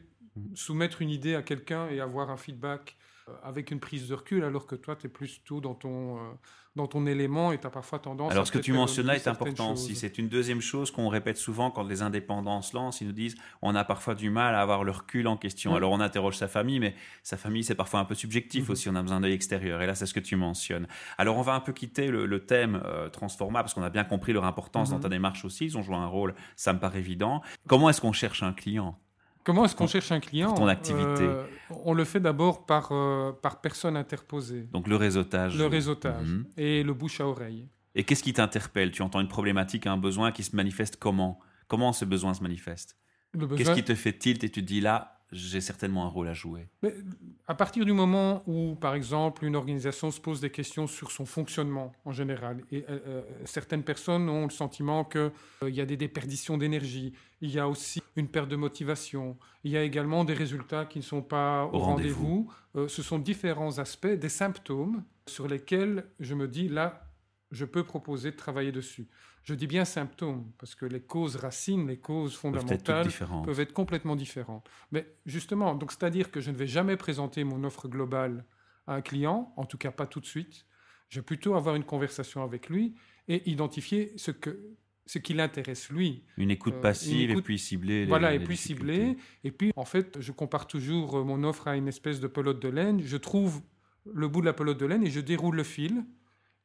soumettre 0.53 1.01
une 1.01 1.09
idée 1.09 1.35
à 1.35 1.41
quelqu'un 1.41 1.87
et 1.89 1.99
avoir 1.99 2.29
un 2.29 2.37
feedback 2.37 2.97
euh, 3.29 3.33
avec 3.43 3.71
une 3.71 3.79
prise 3.79 4.07
de 4.07 4.15
recul, 4.15 4.43
alors 4.43 4.65
que 4.65 4.75
toi, 4.75 4.95
tu 4.95 5.07
es 5.07 5.09
plus 5.09 5.41
tout 5.43 5.61
dans 5.61 5.75
ton, 5.75 6.17
euh, 6.17 6.19
dans 6.75 6.87
ton 6.87 7.05
élément 7.05 7.51
et 7.51 7.59
tu 7.59 7.67
as 7.67 7.69
parfois 7.69 7.99
tendance 7.99 8.31
alors, 8.31 8.47
ce 8.47 8.51
que 8.51 8.57
tu 8.57 8.73
mentionnes 8.73 9.07
là 9.07 9.15
est 9.15 9.27
important 9.27 9.73
aussi. 9.73 9.95
C'est 9.95 10.17
une 10.17 10.29
deuxième 10.29 10.61
chose 10.61 10.91
qu'on 10.91 11.09
répète 11.09 11.37
souvent 11.37 11.71
quand 11.71 11.83
les 11.83 12.01
indépendants 12.01 12.61
se 12.61 12.75
lancent. 12.75 13.01
Ils 13.01 13.07
nous 13.07 13.13
disent 13.13 13.35
on 13.61 13.75
a 13.75 13.83
parfois 13.83 14.15
du 14.15 14.29
mal 14.29 14.55
à 14.55 14.61
avoir 14.61 14.83
le 14.83 14.91
recul 14.91 15.27
en 15.27 15.37
question. 15.37 15.75
Alors, 15.75 15.91
on 15.91 15.99
interroge 15.99 16.37
sa 16.37 16.47
famille, 16.47 16.79
mais 16.79 16.95
sa 17.23 17.37
famille, 17.37 17.63
c'est 17.63 17.75
parfois 17.75 17.99
un 17.99 18.05
peu 18.05 18.15
subjectif 18.15 18.65
mhm. 18.65 18.71
aussi. 18.71 18.89
On 18.89 18.95
a 18.95 19.01
besoin 19.01 19.19
d'œil 19.19 19.33
extérieur. 19.33 19.81
Et 19.81 19.87
là, 19.87 19.95
c'est 19.95 20.05
ce 20.05 20.13
que 20.13 20.19
tu 20.19 20.35
mentionnes. 20.35 20.87
Alors, 21.17 21.37
on 21.37 21.41
va 21.41 21.53
un 21.53 21.59
peu 21.59 21.73
quitter 21.73 22.07
le, 22.07 22.39
thème 22.45 22.81
euh, 22.85 23.09
Transforma 23.09 23.61
parce 23.61 23.73
qu'on 23.73 23.83
a 23.83 23.89
bien 23.89 24.05
compris 24.05 24.33
leur 24.33 24.45
importance 24.45 24.91
dans 24.91 24.99
ta 24.99 25.09
démarche 25.09 25.43
aussi. 25.45 25.65
Ils 25.65 25.77
ont 25.77 25.81
joué 25.81 25.95
un 25.95 26.07
rôle, 26.07 26.33
ça 26.55 26.73
me 26.73 26.79
paraît 26.79 26.99
évident. 26.99 27.41
Comment 27.67 27.89
est-ce 27.89 28.01
qu'on 28.01 28.13
cherche 28.13 28.43
un 28.43 28.53
client? 28.53 28.97
Comment 29.43 29.65
est-ce 29.65 29.75
qu'on 29.75 29.87
cherche 29.87 30.11
un 30.11 30.19
client 30.19 30.53
Ton 30.53 30.67
activité. 30.67 31.23
Euh, 31.23 31.43
on 31.85 31.93
le 31.93 32.03
fait 32.03 32.19
d'abord 32.19 32.65
par, 32.65 32.89
euh, 32.91 33.31
par 33.31 33.61
personne 33.61 33.95
interposée. 33.97 34.67
Donc 34.71 34.87
le 34.87 34.95
réseautage. 34.95 35.57
Le 35.57 35.65
réseautage 35.65 36.27
mhm. 36.27 36.45
et 36.57 36.83
le 36.83 36.93
bouche 36.93 37.21
à 37.21 37.27
oreille. 37.27 37.67
Et 37.95 38.03
qu'est-ce 38.03 38.23
qui 38.23 38.33
t'interpelle? 38.33 38.91
Tu 38.91 39.01
entends 39.01 39.21
une 39.21 39.27
problématique, 39.27 39.87
un 39.87 39.97
besoin 39.97 40.31
qui 40.31 40.43
se 40.43 40.55
manifeste 40.55 40.97
comment? 40.97 41.39
Comment 41.67 41.93
ce 41.93 42.05
besoin 42.05 42.33
se 42.33 42.41
manifeste? 42.41 42.97
Qu'est-ce 43.55 43.71
qui 43.71 43.83
te 43.83 43.95
fait 43.95 44.13
tilt 44.13 44.43
et 44.43 44.49
tu 44.49 44.61
te 44.61 44.65
dis 44.65 44.81
là, 44.81 45.18
j'ai 45.31 45.61
certainement 45.61 46.05
un 46.05 46.09
rôle 46.09 46.27
à 46.27 46.33
jouer. 46.33 46.67
Mais 46.81 46.93
à 47.47 47.55
partir 47.55 47.85
du 47.85 47.93
moment 47.93 48.43
où, 48.47 48.75
par 48.75 48.95
exemple, 48.95 49.45
une 49.45 49.55
organisation 49.55 50.11
se 50.11 50.19
pose 50.19 50.41
des 50.41 50.49
questions 50.49 50.87
sur 50.87 51.11
son 51.11 51.25
fonctionnement 51.25 51.91
en 52.05 52.11
général, 52.11 52.61
et 52.71 52.85
euh, 52.89 52.99
euh, 53.07 53.21
certaines 53.45 53.83
personnes 53.83 54.27
ont 54.29 54.45
le 54.45 54.49
sentiment 54.49 55.03
qu'il 55.03 55.31
euh, 55.63 55.69
y 55.69 55.81
a 55.81 55.85
des 55.85 55.97
déperditions 55.97 56.57
d'énergie, 56.57 57.13
il 57.41 57.51
y 57.51 57.59
a 57.59 57.67
aussi 57.67 58.01
une 58.15 58.27
perte 58.27 58.49
de 58.49 58.55
motivation, 58.55 59.37
il 59.63 59.71
y 59.71 59.77
a 59.77 59.83
également 59.83 60.25
des 60.25 60.33
résultats 60.33 60.85
qui 60.85 60.99
ne 60.99 61.03
sont 61.03 61.21
pas 61.21 61.65
au, 61.71 61.79
rendez-vous. 61.79 62.51
ce 62.75 63.01
sont 63.01 63.19
différents 63.19 63.79
aspects, 63.79 64.07
des 64.07 64.29
symptômes 64.29 65.03
sur 65.27 65.47
lesquels 65.47 66.05
je 66.19 66.33
me 66.33 66.47
dis 66.47 66.67
là, 66.67 67.08
je 67.51 67.65
peux 67.65 67.83
proposer 67.83 68.31
de 68.31 68.35
travailler 68.35 68.71
dessus. 68.71 69.07
Je 69.43 69.53
dis 69.53 69.67
bien 69.67 69.85
symptômes, 69.85 70.51
parce 70.57 70.75
que 70.75 70.85
les 70.85 71.01
causes 71.01 71.35
racines, 71.35 71.87
les 71.87 71.97
causes 71.97 72.35
fondamentales 72.35 73.07
peuvent 73.45 73.59
être, 73.59 73.73
complètement 73.73 74.15
différentes. 74.15 74.69
Mais 74.91 75.07
justement, 75.25 75.75
donc 75.75 75.91
c'est-à-dire 75.91 76.31
que 76.31 76.41
je 76.41 76.51
ne 76.51 76.55
vais 76.57 76.67
jamais 76.67 76.97
présenter 76.97 77.43
mon 77.43 77.63
offre 77.63 77.87
globale 77.87 78.45
à 78.85 78.95
un 78.95 79.01
client, 79.01 79.53
en 79.57 79.65
tout 79.65 79.77
cas 79.77 79.91
pas 79.91 80.05
tout 80.05 80.19
de 80.19 80.25
suite. 80.25 80.65
Je 81.09 81.19
vais 81.19 81.25
plutôt 81.25 81.55
avoir 81.55 81.75
une 81.75 81.83
conversation 81.83 82.43
avec 82.43 82.69
lui 82.69 82.95
et 83.27 83.49
identifier 83.49 84.13
ce 84.17 84.31
que 84.31 84.75
ce 85.09 85.17
qui 85.17 85.33
l'intéresse 85.33 85.89
lui. 85.89 86.21
Une 86.37 86.51
écoute 86.51 86.75
euh, 86.75 86.81
passive 86.81 87.31
et 87.31 87.41
puis 87.41 87.57
ciblée. 87.57 88.05
voilà, 88.05 88.35
et 88.35 88.39
puis 88.39 88.55
ciblée. 88.55 89.17
Et 89.43 89.49
puis, 89.49 89.71
en 89.75 89.85
fait, 89.85 90.21
je 90.21 90.31
compare 90.31 90.67
toujours 90.67 91.25
mon 91.25 91.43
offre 91.43 91.67
à 91.67 91.75
une 91.75 91.87
espèce 91.87 92.19
de 92.19 92.27
pelote 92.27 92.61
de 92.61 92.67
laine. 92.69 93.01
Je 93.03 93.17
trouve 93.17 93.63
le 94.05 94.27
bout 94.27 94.41
de 94.41 94.45
la 94.45 94.53
pelote 94.53 94.79
de 94.79 94.85
laine 94.85 95.03
et 95.03 95.09
je 95.09 95.19
déroule 95.19 95.55
le 95.55 95.63
fil. 95.63 96.03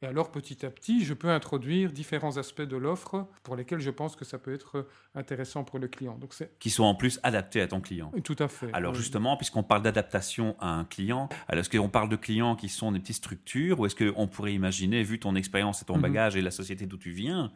Et 0.05 0.07
alors, 0.07 0.31
petit 0.31 0.67
à 0.67 0.71
petit, 0.71 1.03
je 1.03 1.15
peux 1.15 1.31
introduire 1.31 1.91
différents 1.91 2.37
aspects 2.37 2.61
de 2.61 2.77
l'offre 2.77 3.27
pour 3.43 3.57
lesquels 3.57 3.81
je 3.81 3.89
pense 3.89 4.17
que 4.17 4.27
ça 4.27 4.39
peut 4.39 4.53
être 4.53 4.87
intéressant 5.15 5.65
pour 5.65 5.79
le 5.79 5.89
client. 5.89 6.19
Donc 6.19 6.35
qui 6.59 6.69
sont 6.69 6.85
en 6.85 6.95
plus 6.95 7.19
adaptés 7.23 7.63
à 7.63 7.69
ton 7.69 7.81
client. 7.81 8.13
Tout 8.23 8.37
à 8.39 8.49
fait. 8.49 8.69
Alors 8.75 8.95
justement, 8.95 9.39
puisqu'on 9.39 9.63
parle 9.63 9.81
d'adaptation 9.81 10.57
à 10.61 10.69
un 10.69 10.85
client, 10.85 11.31
est-ce 11.51 11.71
qu'on 11.71 11.89
parle 11.89 12.11
de 12.11 12.17
clients 12.17 12.55
qui 12.55 12.69
sont 12.69 12.93
des 12.93 13.01
petites 13.01 13.17
structures 13.17 13.81
ou 13.81 13.87
est-ce 13.87 13.97
qu'on 13.97 14.29
pourrait 14.29 14.53
imaginer, 14.53 15.03
vu 15.03 15.19
ton 15.19 15.37
expérience 15.37 15.81
et 15.81 15.87
ton 15.87 15.97
mhm. 15.97 16.03
bagage 16.03 16.37
et 16.37 16.43
la 16.43 16.51
société 16.51 16.85
d'où 16.85 16.99
tu 16.99 17.11
viens, 17.11 17.51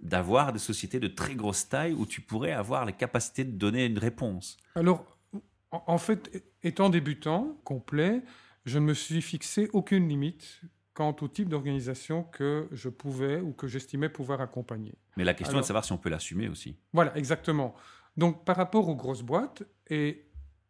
d'avoir 0.00 0.52
des 0.52 0.58
sociétés 0.58 0.98
de 0.98 1.06
très 1.06 1.36
grosse 1.36 1.68
taille 1.68 1.92
où 1.92 2.04
tu 2.04 2.20
pourrais 2.20 2.50
avoir 2.50 2.84
les 2.84 2.94
capacités 2.94 3.44
de 3.44 3.52
donner 3.52 3.86
une 3.86 3.98
réponse? 3.98 4.56
Alors, 4.74 5.04
en 5.70 5.98
fait, 5.98 6.44
étant 6.64 6.90
débutant 6.90 7.56
complet, 7.62 8.22
je 8.64 8.80
ne 8.80 8.86
me 8.86 8.94
suis 8.94 9.22
fixé 9.22 9.70
aucune 9.72 10.08
limite 10.08 10.62
quant 10.94 11.16
au 11.20 11.28
type 11.28 11.48
d'organisation 11.48 12.22
que 12.24 12.68
je 12.72 12.88
pouvais 12.88 13.40
ou 13.40 13.52
que 13.52 13.66
j'estimais 13.66 14.08
pouvoir 14.08 14.40
accompagner. 14.40 14.94
Mais 15.16 15.24
la 15.24 15.34
question 15.34 15.58
est 15.58 15.62
de 15.62 15.66
savoir 15.66 15.84
si 15.84 15.92
on 15.92 15.98
peut 15.98 16.10
l'assumer 16.10 16.48
aussi. 16.48 16.76
Voilà, 16.92 17.16
exactement. 17.16 17.74
Donc 18.16 18.44
par 18.44 18.56
rapport 18.56 18.88
aux 18.88 18.96
grosses 18.96 19.22
boîtes, 19.22 19.62
et 19.88 20.26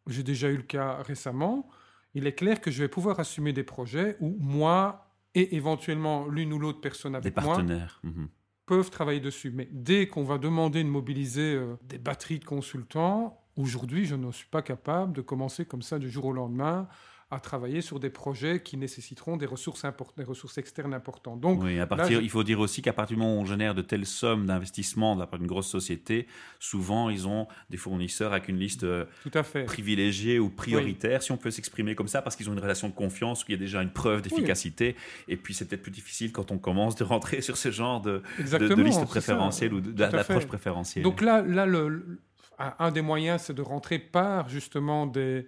j'ai 0.06 0.22
déjà 0.22 0.48
eu 0.48 0.56
le 0.56 0.62
cas 0.62 1.02
récemment, 1.02 1.68
il 2.14 2.26
est 2.26 2.34
clair 2.34 2.60
que 2.60 2.70
je 2.70 2.82
vais 2.82 2.88
pouvoir 2.88 3.18
assumer 3.18 3.52
des 3.52 3.64
projets 3.64 4.16
où 4.20 4.36
moi 4.38 5.08
et 5.34 5.56
éventuellement 5.56 6.28
l'une 6.28 6.52
ou 6.52 6.58
l'autre 6.58 6.80
personne 6.80 7.14
avec 7.14 7.24
des 7.24 7.30
partenaires. 7.30 8.00
Mhm. 8.02 8.28
peuvent 8.66 8.90
travailler 8.90 9.20
dessus. 9.20 9.50
Mais 9.50 9.68
dès 9.72 10.06
qu'on 10.06 10.24
va 10.24 10.38
demander 10.38 10.84
de 10.84 10.88
mobiliser 10.88 11.54
euh, 11.54 11.76
des 11.82 11.98
batteries 11.98 12.38
de 12.38 12.44
consultants, 12.44 13.42
aujourd'hui, 13.56 14.04
je 14.04 14.14
ne 14.14 14.30
suis 14.30 14.46
pas 14.46 14.62
capable 14.62 15.12
de 15.14 15.20
commencer 15.20 15.64
comme 15.64 15.82
ça 15.82 15.98
du 15.98 16.10
jour 16.10 16.26
au 16.26 16.32
lendemain 16.32 16.86
à 17.32 17.40
travailler 17.40 17.80
sur 17.80 17.98
des 17.98 18.10
projets 18.10 18.60
qui 18.60 18.76
nécessiteront 18.76 19.38
des 19.38 19.46
ressources, 19.46 19.86
des 20.18 20.24
ressources 20.24 20.58
externes 20.58 20.92
importantes. 20.92 21.40
Donc, 21.40 21.62
oui, 21.62 21.80
à 21.80 21.86
partir, 21.86 22.20
il 22.20 22.28
faut 22.28 22.44
dire 22.44 22.60
aussi 22.60 22.82
qu'à 22.82 22.92
partir 22.92 23.16
du 23.16 23.22
moment 23.22 23.38
où 23.38 23.40
on 23.40 23.46
génère 23.46 23.74
de 23.74 23.80
telles 23.80 24.04
sommes 24.04 24.44
d'investissement 24.44 25.14
de 25.14 25.20
la 25.20 25.26
part 25.26 25.38
d'une 25.38 25.48
grosse 25.48 25.66
société, 25.66 26.26
souvent 26.58 27.08
ils 27.08 27.26
ont 27.26 27.48
des 27.70 27.78
fournisseurs 27.78 28.32
avec 28.32 28.48
une 28.48 28.58
liste 28.58 28.84
euh, 28.84 29.06
Tout 29.22 29.30
à 29.32 29.42
fait. 29.42 29.64
privilégiée 29.64 30.38
ou 30.38 30.50
prioritaire, 30.50 31.22
si 31.22 31.32
on 31.32 31.38
peut 31.38 31.50
s'exprimer 31.50 31.94
comme 31.94 32.06
ça, 32.06 32.20
parce 32.20 32.36
qu'ils 32.36 32.50
ont 32.50 32.52
une 32.52 32.60
relation 32.60 32.90
de 32.90 32.94
confiance, 32.94 33.44
où 33.44 33.46
il 33.48 33.52
y 33.52 33.54
a 33.54 33.58
déjà 33.58 33.80
une 33.80 33.92
preuve 33.92 34.20
d'efficacité. 34.20 34.94
Et 35.26 35.38
puis 35.38 35.54
c'est 35.54 35.64
peut-être 35.64 35.82
plus 35.82 35.90
difficile 35.90 36.32
quand 36.32 36.50
on 36.50 36.58
commence 36.58 36.96
de 36.96 37.04
rentrer 37.04 37.40
sur 37.40 37.56
ce 37.56 37.70
genre 37.70 38.02
de, 38.02 38.22
de, 38.38 38.82
liste 38.82 39.06
préférentielle 39.06 39.72
ou 39.72 39.80
d'approche 39.80 40.46
préférentielle. 40.46 41.02
Donc 41.02 41.22
là, 41.22 41.40
là 41.40 41.64
le, 41.64 42.18
un 42.58 42.90
des 42.90 43.00
moyens, 43.00 43.40
c'est 43.40 43.54
de 43.54 43.62
rentrer 43.62 43.98
par 43.98 44.50
justement 44.50 45.06
des 45.06 45.46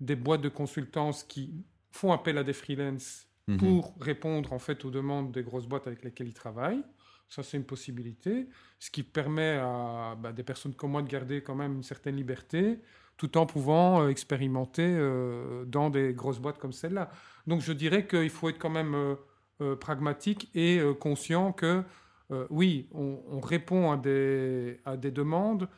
des 0.00 0.16
boîtes 0.16 0.42
de 0.42 0.48
consultance 0.48 1.24
qui 1.24 1.64
font 1.90 2.12
appel 2.12 2.38
à 2.38 2.44
des 2.44 2.52
freelances 2.52 3.28
mhm. 3.48 3.56
pour 3.58 3.94
répondre 4.00 4.52
en 4.52 4.58
fait 4.58 4.84
aux 4.84 4.90
demandes 4.90 5.32
des 5.32 5.42
grosses 5.42 5.66
boîtes 5.66 5.86
avec 5.86 6.04
lesquelles 6.04 6.28
ils 6.28 6.34
travaillent. 6.34 6.84
Ça, 7.28 7.42
c'est 7.42 7.56
une 7.56 7.64
possibilité, 7.64 8.48
ce 8.78 8.90
qui 8.90 9.02
permet 9.02 9.58
à 9.60 10.16
bah, 10.16 10.32
des 10.32 10.44
personnes 10.44 10.74
comme 10.74 10.92
moi 10.92 11.02
de 11.02 11.08
garder 11.08 11.42
quand 11.42 11.56
même 11.56 11.74
une 11.74 11.82
certaine 11.82 12.14
liberté, 12.14 12.78
tout 13.16 13.36
en 13.36 13.46
pouvant 13.46 14.02
euh, 14.02 14.08
expérimenter 14.10 14.86
euh, 14.86 15.64
dans 15.64 15.90
des 15.90 16.12
grosses 16.14 16.38
boîtes 16.38 16.58
comme 16.58 16.72
celle-là. 16.72 17.10
Donc, 17.46 17.62
je 17.62 17.72
dirais 17.72 18.06
qu'il 18.06 18.30
faut 18.30 18.48
être 18.48 18.58
quand 18.58 18.70
même 18.70 19.16
euh, 19.60 19.76
pragmatique 19.76 20.50
et 20.54 20.80
conscient 21.00 21.52
que, 21.52 21.82
oui, 22.50 22.88
on, 22.92 23.22
on, 23.30 23.40
répond 23.40 23.92
à 23.92 23.96
des, 23.96 24.80
à 24.84 24.96
des 24.96 25.12
demandes 25.12 25.68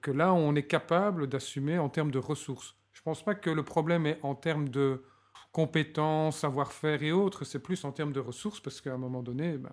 que 0.00 0.12
là, 0.12 0.32
on 0.32 0.54
est 0.54 0.66
capable 0.66 1.26
d'assumer 1.26 1.78
en 1.78 1.88
termes 1.88 2.12
de 2.12 2.18
ressources. 2.18 2.76
Pense 3.08 3.22
pas 3.22 3.34
que 3.34 3.48
le 3.48 3.62
problème 3.62 4.04
est 4.04 4.18
en 4.22 4.34
termes 4.34 4.68
de 4.68 5.02
compétences, 5.50 6.40
savoir-faire 6.40 7.02
et 7.02 7.10
autres, 7.10 7.46
c'est 7.46 7.58
plus 7.58 7.86
en 7.86 7.90
termes 7.90 8.12
de 8.12 8.20
ressources, 8.20 8.60
parce 8.60 8.82
qu'à 8.82 8.92
un 8.92 8.98
moment 8.98 9.22
donné, 9.22 9.56
ben, 9.56 9.72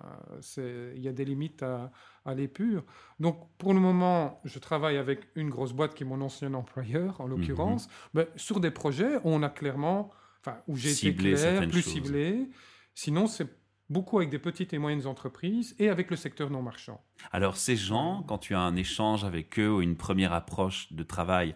il 0.95 1.01
y 1.01 1.09
a 1.09 1.11
des 1.11 1.25
limites 1.25 1.61
à, 1.61 1.91
à 2.23 2.33
l'épure. 2.33 2.85
Donc, 3.19 3.49
pour 3.57 3.73
le 3.73 3.81
moment, 3.81 4.39
je 4.45 4.57
travaille 4.57 4.95
avec 4.95 5.27
une 5.35 5.49
grosse 5.49 5.73
boîte 5.73 5.95
qui 5.95 6.03
est 6.03 6.05
mon 6.05 6.21
ancien 6.21 6.53
employeur, 6.53 7.19
en 7.19 7.27
l'occurrence, 7.27 7.89
mhm. 8.13 8.25
sur 8.37 8.61
des 8.61 8.71
projets 8.71 9.17
où 9.17 9.19
on 9.25 9.43
a 9.43 9.49
clairement, 9.49 10.11
enfin, 10.39 10.59
où 10.69 10.77
j'ai 10.77 10.93
été 10.93 11.13
clair, 11.13 11.67
plus 11.67 11.81
ciblé. 11.81 12.49
Sinon, 12.93 13.27
c'est 13.27 13.49
beaucoup 13.89 14.19
avec 14.19 14.29
des 14.29 14.39
petites 14.39 14.73
et 14.73 14.77
moyennes 14.77 15.07
entreprises 15.07 15.75
et 15.77 15.89
avec 15.89 16.09
le 16.09 16.15
secteur 16.15 16.49
non 16.49 16.61
marchand. 16.61 17.03
Alors, 17.33 17.57
ces 17.57 17.75
gens, 17.75 18.23
quand 18.25 18.37
tu 18.37 18.55
as 18.55 18.61
un 18.61 18.77
échange 18.77 19.25
avec 19.25 19.59
eux 19.59 19.73
ou 19.73 19.81
une 19.81 19.97
première 19.97 20.31
approche 20.31 20.93
de 20.93 21.03
travail, 21.03 21.53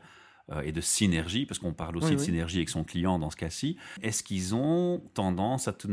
et 0.64 0.72
de 0.72 0.82
synergie, 0.82 1.46
parce 1.46 1.60
qu'on 1.60 1.74
parle 1.74 1.98
aussi 1.98 2.14
de 2.14 2.18
synergie 2.18 2.58
avec 2.58 2.70
son 2.70 2.84
client 2.84 3.20
dans 3.20 3.30
ce 3.30 3.36
cas-ci, 3.36 3.78
est-ce 4.02 4.24
qu'ils 4.24 4.56
ont 4.56 5.02
tendance 5.14 5.68
à 5.68 5.74
te, 5.74 5.88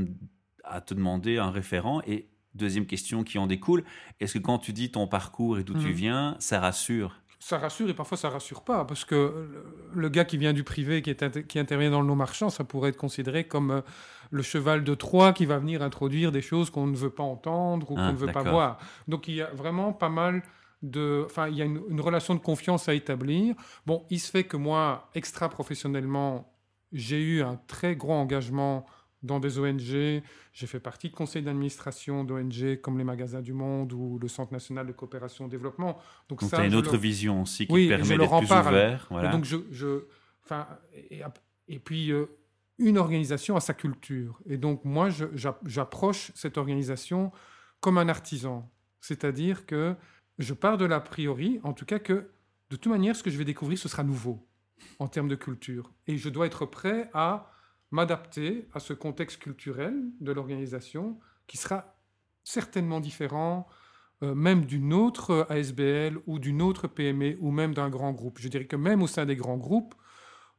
à 0.64 0.80
te 0.80 0.94
demander 0.94 1.38
un 1.38 1.50
référent? 1.50 2.00
Et 2.06 2.28
deuxième 2.56 2.86
question 2.86 3.22
qui 3.22 3.38
en 3.38 3.46
découle, 3.46 3.84
est-ce 4.20 4.34
que 4.34 4.38
quand 4.38 4.58
tu 4.58 4.72
dis 4.72 4.90
ton 4.90 5.06
parcours 5.06 5.58
et 5.58 5.64
d'où 5.64 5.74
tu 5.74 5.88
mhm. 5.88 5.92
viens, 5.92 6.36
ça 6.38 6.60
rassure? 6.60 7.20
Ça 7.38 7.58
rassure 7.58 7.88
et 7.90 7.94
parfois 7.94 8.16
ça 8.16 8.30
rassure 8.30 8.62
pas 8.64 8.84
parce 8.86 9.04
que 9.04 9.48
le, 9.94 10.08
gars 10.08 10.24
qui 10.24 10.38
vient 10.38 10.54
du 10.54 10.64
privé 10.64 11.02
qui, 11.02 11.10
est, 11.10 11.46
qui 11.46 11.58
intervient 11.58 11.90
dans 11.90 12.00
le 12.00 12.06
non 12.06 12.16
marchand 12.16 12.48
ça 12.48 12.64
pourrait 12.64 12.88
être 12.88 12.96
considéré 12.96 13.44
comme 13.44 13.70
euh, 13.70 13.80
le 14.30 14.42
cheval 14.42 14.84
de 14.84 14.94
Troie 14.94 15.34
qui 15.34 15.44
va 15.44 15.58
venir 15.58 15.82
introduire 15.82 16.32
des 16.32 16.40
choses 16.40 16.70
qu'on 16.70 16.86
ne 16.86 16.96
veut 16.96 17.10
pas 17.10 17.22
entendre 17.22 17.90
ou 17.90 17.94
qu'on 17.94 18.00
ah, 18.00 18.12
ne 18.12 18.16
veut 18.16 18.32
pas 18.32 18.42
voir. 18.42 18.78
Donc 19.06 19.28
il 19.28 19.34
y 19.34 19.42
a 19.42 19.50
vraiment 19.50 19.92
pas 19.92 20.08
mal 20.08 20.42
enfin, 20.84 21.48
il 21.48 21.56
y 21.56 21.62
a 21.62 21.64
une, 21.64 22.00
relation 22.00 22.34
de 22.34 22.40
confiance 22.40 22.88
à 22.88 22.94
établir. 22.94 23.54
Bon, 23.86 24.04
il 24.10 24.20
se 24.20 24.30
fait 24.30 24.44
que 24.44 24.56
moi, 24.56 25.10
extra-professionnellement, 25.14 26.52
j'ai 26.92 27.20
eu 27.20 27.42
un 27.42 27.60
très 27.66 27.96
gros 27.96 28.12
engagement 28.12 28.86
dans 29.22 29.40
des 29.40 29.58
ONG. 29.58 30.22
J'ai 30.52 30.66
fait 30.66 30.80
partie 30.80 31.10
de 31.10 31.14
conseils 31.14 31.42
d'administration 31.42 32.24
d'ONG 32.24 32.80
comme 32.80 32.98
les 32.98 33.04
Magasins 33.04 33.42
du 33.42 33.52
Monde 33.52 33.92
ou 33.92 34.18
le 34.18 34.28
Centre 34.28 34.52
national 34.52 34.86
de 34.86 34.92
coopération 34.92 35.46
et 35.46 35.50
développement. 35.50 35.98
Donc, 36.28 36.42
ça, 36.42 36.64
une 36.64 36.74
autre 36.74 36.96
vision 36.96 37.42
aussi 37.42 37.66
qui 37.66 37.88
permet 37.88 38.18
d'être 38.18 38.38
plus 38.38 38.52
ouvert. 38.52 39.06
Voilà. 39.10 39.30
donc 39.30 39.44
je, 39.44 39.56
je... 39.70 40.04
Enfin, 40.44 40.68
et, 41.68 41.78
puis 41.80 42.12
euh, 42.12 42.26
une 42.78 42.98
organisation 42.98 43.56
a 43.56 43.60
sa 43.60 43.74
culture. 43.74 44.38
Et 44.46 44.58
donc 44.58 44.84
moi, 44.84 45.08
j'approche 45.64 46.30
cette 46.34 46.56
organisation 46.56 47.32
comme 47.80 47.98
un 47.98 48.08
artisan. 48.08 48.70
C'est-à-dire 49.00 49.66
que 49.66 49.94
je 50.38 50.54
pars 50.54 50.76
de 50.76 50.84
l'a 50.84 51.00
priori, 51.00 51.60
en 51.62 51.72
tout 51.72 51.84
cas, 51.84 51.98
que 51.98 52.30
de 52.70 52.76
toute 52.76 52.86
manière, 52.86 53.16
ce 53.16 53.22
que 53.22 53.30
je 53.30 53.38
vais 53.38 53.44
découvrir, 53.44 53.78
ce 53.78 53.88
sera 53.88 54.02
nouveau 54.02 54.46
en 54.98 55.08
termes 55.08 55.28
de 55.28 55.36
culture. 55.36 55.92
Et 56.06 56.18
je 56.18 56.28
dois 56.28 56.46
être 56.46 56.66
prêt 56.66 57.10
à 57.14 57.52
m'adapter 57.90 58.68
à 58.74 58.80
ce 58.80 58.92
contexte 58.92 59.38
culturel 59.38 59.94
de 60.20 60.32
l'organisation 60.32 61.18
qui 61.46 61.56
sera 61.56 61.96
certainement 62.42 63.00
différent, 63.00 63.66
euh, 64.22 64.34
même 64.34 64.64
d'une 64.64 64.92
autre 64.92 65.46
ASBL 65.48 66.18
ou 66.26 66.38
d'une 66.38 66.62
autre 66.62 66.88
PME 66.88 67.36
ou 67.40 67.50
même 67.50 67.74
d'un 67.74 67.88
grand 67.88 68.12
groupe. 68.12 68.38
Je 68.40 68.48
dirais 68.48 68.66
que 68.66 68.76
même 68.76 69.02
au 69.02 69.06
sein 69.06 69.26
des 69.26 69.36
grands 69.36 69.56
groupes, 69.56 69.94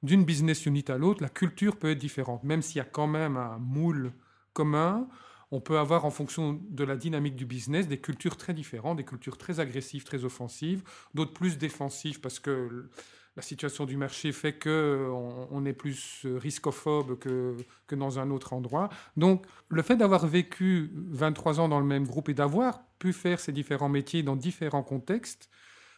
d'une 0.03 0.25
business 0.25 0.65
unit 0.65 0.85
à 0.89 0.97
l'autre, 0.97 1.23
la 1.23 1.29
culture 1.29 1.77
peut 1.77 1.91
être 1.91 1.97
différente, 1.97 2.43
même 2.43 2.61
s'il 2.61 2.77
y 2.77 2.81
a 2.81 2.85
quand 2.85 3.07
même 3.07 3.35
un 3.35 3.57
moule 3.57 4.13
commun 4.53 5.07
on 5.51 5.61
peut 5.61 5.79
avoir 5.79 6.05
en 6.05 6.11
fonction 6.11 6.59
de 6.69 6.83
la 6.83 6.95
dynamique 6.95 7.35
du 7.35 7.45
business 7.45 7.87
des 7.87 7.99
cultures 7.99 8.35
très 8.35 8.53
différentes, 8.53 8.97
des 8.97 9.05
cultures 9.05 9.37
très 9.37 9.59
agressives, 9.59 10.03
très 10.03 10.25
offensives, 10.25 10.83
d'autres 11.13 11.33
plus 11.33 11.57
défensives 11.57 12.19
parce 12.19 12.39
que 12.39 12.89
la 13.37 13.43
situation 13.43 13.85
du 13.85 13.97
marché 13.97 14.31
fait 14.31 14.53
que 14.53 15.09
on, 15.51 15.63
est 15.65 15.73
plus 15.73 16.25
riscophobe 16.25 17.19
que, 17.19 17.55
que 17.85 17.95
dans 17.95 18.17
un 18.17 18.31
autre 18.31 18.53
endroit. 18.53 18.89
Donc 19.15 19.45
le 19.69 19.83
fait 19.83 19.95
d'avoir 19.95 20.25
vécu 20.25 20.91
23 20.95 21.59
ans 21.59 21.69
dans 21.69 21.79
le 21.79 21.85
même 21.85 22.07
groupe 22.07 22.29
et 22.29 22.33
d'avoir 22.33 22.83
pu 22.97 23.13
faire 23.13 23.39
ces 23.39 23.51
différents 23.51 23.89
métiers 23.89 24.23
dans 24.23 24.35
différents 24.35 24.81
contextes, 24.81 25.49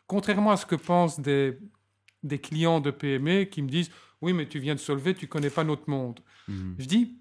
contrairement 0.06 0.52
à 0.52 0.58
ce 0.58 0.66
que 0.66 0.76
pensent 0.76 1.22
des, 1.22 1.58
des 2.24 2.40
clients 2.40 2.82
de 2.82 2.92
PME 2.92 3.46
qui 3.46 3.62
me 3.62 3.70
disent 3.70 3.90
oui 4.22 4.34
mais 4.34 4.46
tu 4.46 4.60
viens 4.60 4.76
de 4.76 4.80
Solvay, 4.80 5.14
tu 5.14 5.28
connais 5.28 5.50
pas 5.50 5.64
notre 5.64 5.90
monde. 5.90 6.20
Mmh. 6.50 6.74
Je 6.78 6.86
dis 6.86 7.19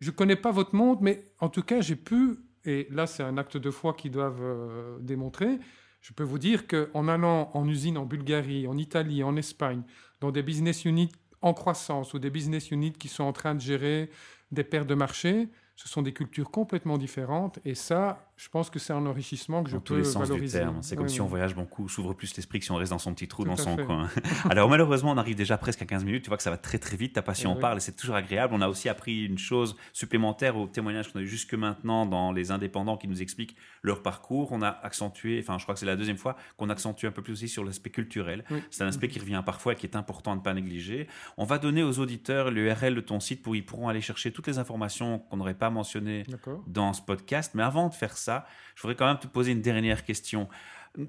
je 0.00 0.10
ne 0.10 0.14
connais 0.14 0.36
pas 0.36 0.50
votre 0.50 0.74
monde, 0.74 0.98
mais 1.00 1.32
en 1.38 1.48
tout 1.48 1.62
cas, 1.62 1.80
j'ai 1.80 1.96
pu, 1.96 2.38
et 2.64 2.88
là 2.90 3.06
c'est 3.06 3.22
un 3.22 3.38
acte 3.38 3.56
de 3.56 3.70
foi 3.70 3.94
qu'ils 3.94 4.10
doivent 4.10 4.42
euh, 4.42 4.98
démontrer, 5.00 5.58
je 6.00 6.12
peux 6.12 6.24
vous 6.24 6.38
dire 6.38 6.66
qu'en 6.66 7.08
allant 7.08 7.50
en 7.54 7.68
usine 7.68 7.98
en 7.98 8.06
Bulgarie, 8.06 8.66
en 8.66 8.76
Italie, 8.78 9.22
en 9.22 9.36
Espagne, 9.36 9.82
dans 10.20 10.30
des 10.30 10.42
business 10.42 10.84
units 10.84 11.12
en 11.42 11.54
croissance 11.54 12.14
ou 12.14 12.18
des 12.18 12.30
business 12.30 12.70
units 12.70 12.92
qui 12.92 13.08
sont 13.08 13.24
en 13.24 13.32
train 13.32 13.54
de 13.54 13.60
gérer 13.60 14.10
des 14.50 14.64
paires 14.64 14.86
de 14.86 14.94
marché, 14.94 15.48
ce 15.76 15.88
sont 15.88 16.02
des 16.02 16.12
cultures 16.12 16.50
complètement 16.50 16.98
différentes. 16.98 17.58
Et 17.64 17.74
ça, 17.74 18.29
je 18.40 18.48
pense 18.48 18.70
que 18.70 18.78
c'est 18.78 18.94
un 18.94 19.04
enrichissement 19.04 19.62
que 19.62 19.68
je 19.68 19.76
peux 19.76 20.02
tous 20.02 20.16
valoriser. 20.16 20.64
C'est 20.80 20.96
comme 20.96 21.10
si 21.10 21.20
on 21.20 21.26
voyage 21.26 21.54
beaucoup, 21.54 21.90
s'ouvre 21.90 22.14
plus 22.14 22.34
l'esprit 22.36 22.58
que 22.58 22.64
si 22.64 22.72
on 22.72 22.76
reste 22.76 22.90
dans 22.90 22.98
son 22.98 23.12
petit 23.12 23.28
trou, 23.28 23.44
dans 23.44 23.56
son 23.56 23.76
coin. 23.76 24.08
Alors 24.48 24.70
malheureusement, 24.70 25.10
on 25.10 25.18
arrive 25.18 25.36
déjà 25.36 25.58
presque 25.58 25.82
à 25.82 25.84
15 25.84 26.06
minutes. 26.06 26.24
Tu 26.24 26.30
vois 26.30 26.38
que 26.38 26.42
ça 26.42 26.50
va 26.50 26.56
très 26.56 26.78
très 26.78 26.96
vite. 26.96 27.12
Ta 27.12 27.20
passion 27.20 27.50
en 27.50 27.56
parle 27.56 27.76
et 27.76 27.80
c'est 27.80 27.94
toujours 27.96 28.14
agréable. 28.14 28.54
On 28.56 28.62
a 28.62 28.68
aussi 28.68 28.88
appris 28.88 29.26
une 29.26 29.36
chose 29.36 29.76
supplémentaire 29.92 30.56
au 30.56 30.66
témoignage 30.66 31.12
qu'on 31.12 31.18
a 31.18 31.22
eu 31.22 31.28
jusque 31.28 31.52
maintenant 31.52 32.06
dans 32.06 32.32
les 32.32 32.50
indépendants 32.50 32.96
qui 32.96 33.08
nous 33.08 33.20
expliquent 33.20 33.56
leur 33.82 34.02
parcours. 34.02 34.52
On 34.52 34.62
a 34.62 34.70
accentué, 34.70 35.38
enfin 35.42 35.58
je 35.58 35.64
crois 35.64 35.74
que 35.74 35.80
c'est 35.80 35.84
la 35.84 35.96
deuxième 35.96 36.16
fois 36.16 36.34
qu'on 36.56 36.70
accentue 36.70 37.04
un 37.04 37.12
peu 37.12 37.20
plus 37.20 37.34
aussi 37.34 37.48
sur 37.48 37.62
l'aspect 37.62 37.90
culturel. 37.90 38.44
C'est 38.70 38.84
un 38.84 38.88
aspect 38.88 39.08
qui 39.08 39.18
revient 39.18 39.42
parfois 39.44 39.74
et 39.74 39.76
qui 39.76 39.84
est 39.84 39.96
important 39.96 40.32
à 40.32 40.36
ne 40.36 40.40
pas 40.40 40.54
négliger. 40.54 41.08
On 41.36 41.44
va 41.44 41.58
donner 41.58 41.82
aux 41.82 41.98
auditeurs 41.98 42.50
l'URL 42.50 42.94
de 42.94 43.00
ton 43.02 43.20
site 43.20 43.42
pour 43.42 43.54
ils 43.54 43.66
pourront 43.66 43.88
aller 43.88 44.00
chercher 44.00 44.32
toutes 44.32 44.46
les 44.46 44.58
informations 44.58 45.18
qu'on 45.18 45.36
n'aurait 45.36 45.52
pas 45.52 45.68
mentionné 45.68 46.24
dans 46.66 46.94
ce 46.94 47.02
podcast. 47.02 47.52
Mais 47.54 47.62
avant 47.62 47.90
de 47.90 47.94
faire 47.94 48.16
ça, 48.16 48.29
je 48.74 48.82
voudrais 48.82 48.96
quand 48.96 49.06
même 49.06 49.18
te 49.18 49.26
poser 49.26 49.52
une 49.52 49.62
dernière 49.62 50.04
question. 50.04 50.48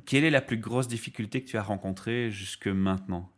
Quelle 0.06 0.24
est 0.24 0.30
la 0.30 0.42
plus 0.42 0.58
grosse 0.58 0.88
difficulté 0.88 1.44
que 1.44 1.50
tu 1.50 1.58
as 1.58 1.64
rencontrée 1.64 2.32
jusque 2.32 2.68
maintenant? 2.68 3.32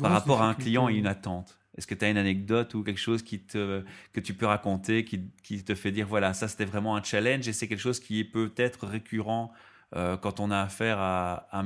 Par 0.00 0.10
rapport 0.10 0.42
à 0.42 0.48
un 0.48 0.54
client 0.54 0.88
et 0.88 0.94
une 0.94 1.06
attente. 1.06 1.60
Est-ce 1.76 1.86
que 1.86 1.94
tu 1.94 2.04
as 2.04 2.10
une 2.10 2.18
anecdote 2.18 2.74
ou 2.74 2.82
quelque 2.82 2.98
chose 2.98 3.22
qui 3.22 3.40
te, 3.40 3.84
que 4.12 4.20
tu 4.20 4.34
peux 4.34 4.46
raconter 4.46 5.04
qui, 5.04 5.30
qui 5.42 5.62
te 5.64 5.74
fait 5.74 5.92
dire 5.92 6.06
voilà, 6.06 6.34
ça 6.34 6.48
c'était 6.48 6.64
vraiment 6.64 6.96
un 6.96 7.02
challenge 7.02 7.46
et 7.46 7.52
c'est 7.52 7.68
quelque 7.68 7.80
chose 7.80 8.00
qui 8.00 8.24
peut 8.24 8.52
être 8.56 8.86
récurrent 8.86 9.52
euh, 9.94 10.16
quand 10.16 10.40
on 10.40 10.50
a 10.50 10.60
affaire 10.60 10.98
à, 10.98 11.46
à, 11.52 11.64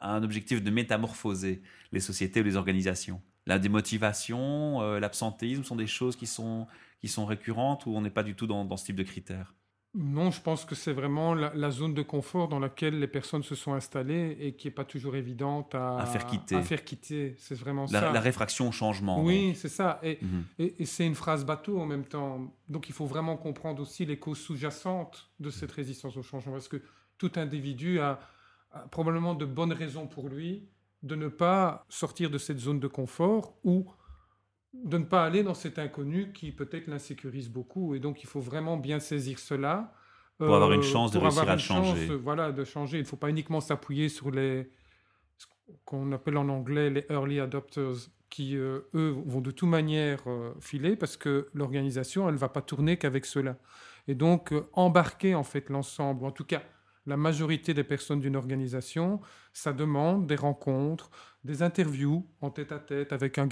un 0.00 0.22
objectif 0.22 0.62
de 0.62 0.70
métamorphoser 0.70 1.62
les 1.92 2.00
sociétés 2.00 2.40
ou 2.40 2.44
les 2.44 2.56
organisations? 2.56 3.22
La 3.46 3.58
démotivation, 3.58 4.80
euh, 4.82 4.98
l'absentéisme 4.98 5.64
sont 5.64 5.76
des 5.76 5.86
choses 5.86 6.16
qui 6.16 6.26
sont, 6.26 6.66
qui 7.00 7.08
sont 7.08 7.26
récurrentes 7.26 7.86
ou 7.86 7.90
on 7.94 8.00
n'est 8.00 8.10
pas 8.10 8.22
du 8.22 8.34
tout 8.34 8.46
dans, 8.46 8.64
dans 8.64 8.76
ce 8.76 8.86
type 8.86 8.96
de 8.96 9.04
critères? 9.04 9.54
Non, 9.94 10.30
je 10.30 10.42
pense 10.42 10.66
que 10.66 10.74
c'est 10.74 10.92
vraiment 10.92 11.32
la, 11.32 11.70
zone 11.70 11.94
de 11.94 12.02
confort 12.02 12.48
dans 12.48 12.58
laquelle 12.58 12.98
les 12.98 13.06
personnes 13.06 13.42
se 13.42 13.54
sont 13.54 13.72
installées 13.72 14.36
et 14.40 14.52
qui 14.52 14.66
n'est 14.66 14.72
pas 14.72 14.84
toujours 14.84 15.16
évidente 15.16 15.74
à, 15.74 16.04
faire 16.04 16.26
quitter. 16.26 16.56
À 16.56 16.62
faire 16.62 16.84
quitter. 16.84 17.34
C'est 17.38 17.54
vraiment 17.54 17.86
la, 17.90 18.00
ça. 18.00 18.12
La 18.12 18.20
réfraction 18.20 18.68
au 18.68 18.72
changement. 18.72 19.22
Oui, 19.22 19.54
c'est 19.54 19.70
ça. 19.70 20.00
Mhm. 20.02 20.44
Et, 20.58 20.82
et, 20.82 20.84
c'est 20.84 21.06
une 21.06 21.14
phrase 21.14 21.46
bateau 21.46 21.80
en 21.80 21.86
même 21.86 22.04
temps. 22.04 22.52
Donc 22.68 22.90
il 22.90 22.92
faut 22.92 23.06
vraiment 23.06 23.38
comprendre 23.38 23.80
aussi 23.80 24.04
les 24.04 24.18
causes 24.18 24.38
sous-jacentes 24.38 25.30
de 25.40 25.48
cette 25.48 25.72
résistance 25.72 26.14
au 26.18 26.22
changement. 26.22 26.52
Parce 26.52 26.68
que 26.68 26.82
tout 27.16 27.32
individu 27.36 27.98
a, 27.98 28.20
a, 28.72 28.80
probablement 28.88 29.34
de 29.34 29.46
bonnes 29.46 29.72
raisons 29.72 30.06
pour 30.06 30.28
lui 30.28 30.68
de 31.02 31.14
ne 31.14 31.28
pas 31.28 31.86
sortir 31.88 32.28
de 32.28 32.36
cette 32.36 32.58
zone 32.58 32.80
de 32.80 32.88
confort 32.88 33.54
ou 33.64 33.86
de 34.84 34.98
ne 34.98 35.04
pas 35.04 35.24
aller 35.24 35.42
dans 35.42 35.54
cet 35.54 35.78
inconnu 35.78 36.32
qui 36.32 36.52
peut-être 36.52 36.86
l'insécurise 36.86 37.48
beaucoup. 37.48 37.94
Et 37.94 38.00
donc, 38.00 38.22
il 38.22 38.26
faut 38.26 38.40
vraiment 38.40 38.76
bien 38.76 39.00
saisir 39.00 39.38
cela. 39.38 39.92
Pour 40.38 40.54
avoir 40.54 40.72
une 40.72 40.80
euh, 40.80 40.82
chance 40.82 41.12
de 41.12 41.18
réussir 41.18 41.48
à 41.48 41.58
changer. 41.58 42.14
voilà, 42.16 42.52
de 42.52 42.64
changer. 42.64 42.98
Il 42.98 43.02
ne 43.02 43.06
faut 43.06 43.16
pas 43.16 43.30
uniquement 43.30 43.60
s'appuyer 43.60 44.08
sur 44.08 44.30
les 44.30 44.70
ce 45.38 45.46
qu'on 45.84 46.12
appelle 46.12 46.36
en 46.38 46.48
anglais 46.48 46.88
les 46.88 47.04
early 47.10 47.40
adopters, 47.40 48.08
qui, 48.30 48.56
euh, 48.56 48.80
eux, 48.94 49.16
vont 49.26 49.40
de 49.40 49.50
toute 49.50 49.68
manière 49.68 50.20
euh, 50.26 50.54
filer 50.60 50.96
parce 50.96 51.16
que 51.16 51.48
l'organisation, 51.54 52.28
elle 52.28 52.34
ne 52.34 52.38
va 52.38 52.48
pas 52.48 52.62
tourner 52.62 52.96
qu'avec 52.96 53.26
cela. 53.26 53.56
Et 54.08 54.14
donc, 54.14 54.54
embarquer 54.72 55.34
en 55.34 55.42
fait 55.42 55.68
l'ensemble, 55.68 56.24
en 56.24 56.30
tout 56.30 56.44
cas 56.44 56.62
la 57.06 57.16
majorité 57.16 57.72
des 57.72 57.84
personnes 57.84 58.20
d'une 58.20 58.36
organisation, 58.36 59.20
ça 59.52 59.72
demande 59.72 60.26
des 60.26 60.36
rencontres, 60.36 61.10
des 61.46 61.62
interviews 61.62 62.26
en 62.42 62.50
tête 62.50 62.72
à 62.72 62.78
tête 62.78 63.12
avec 63.12 63.38
un 63.38 63.48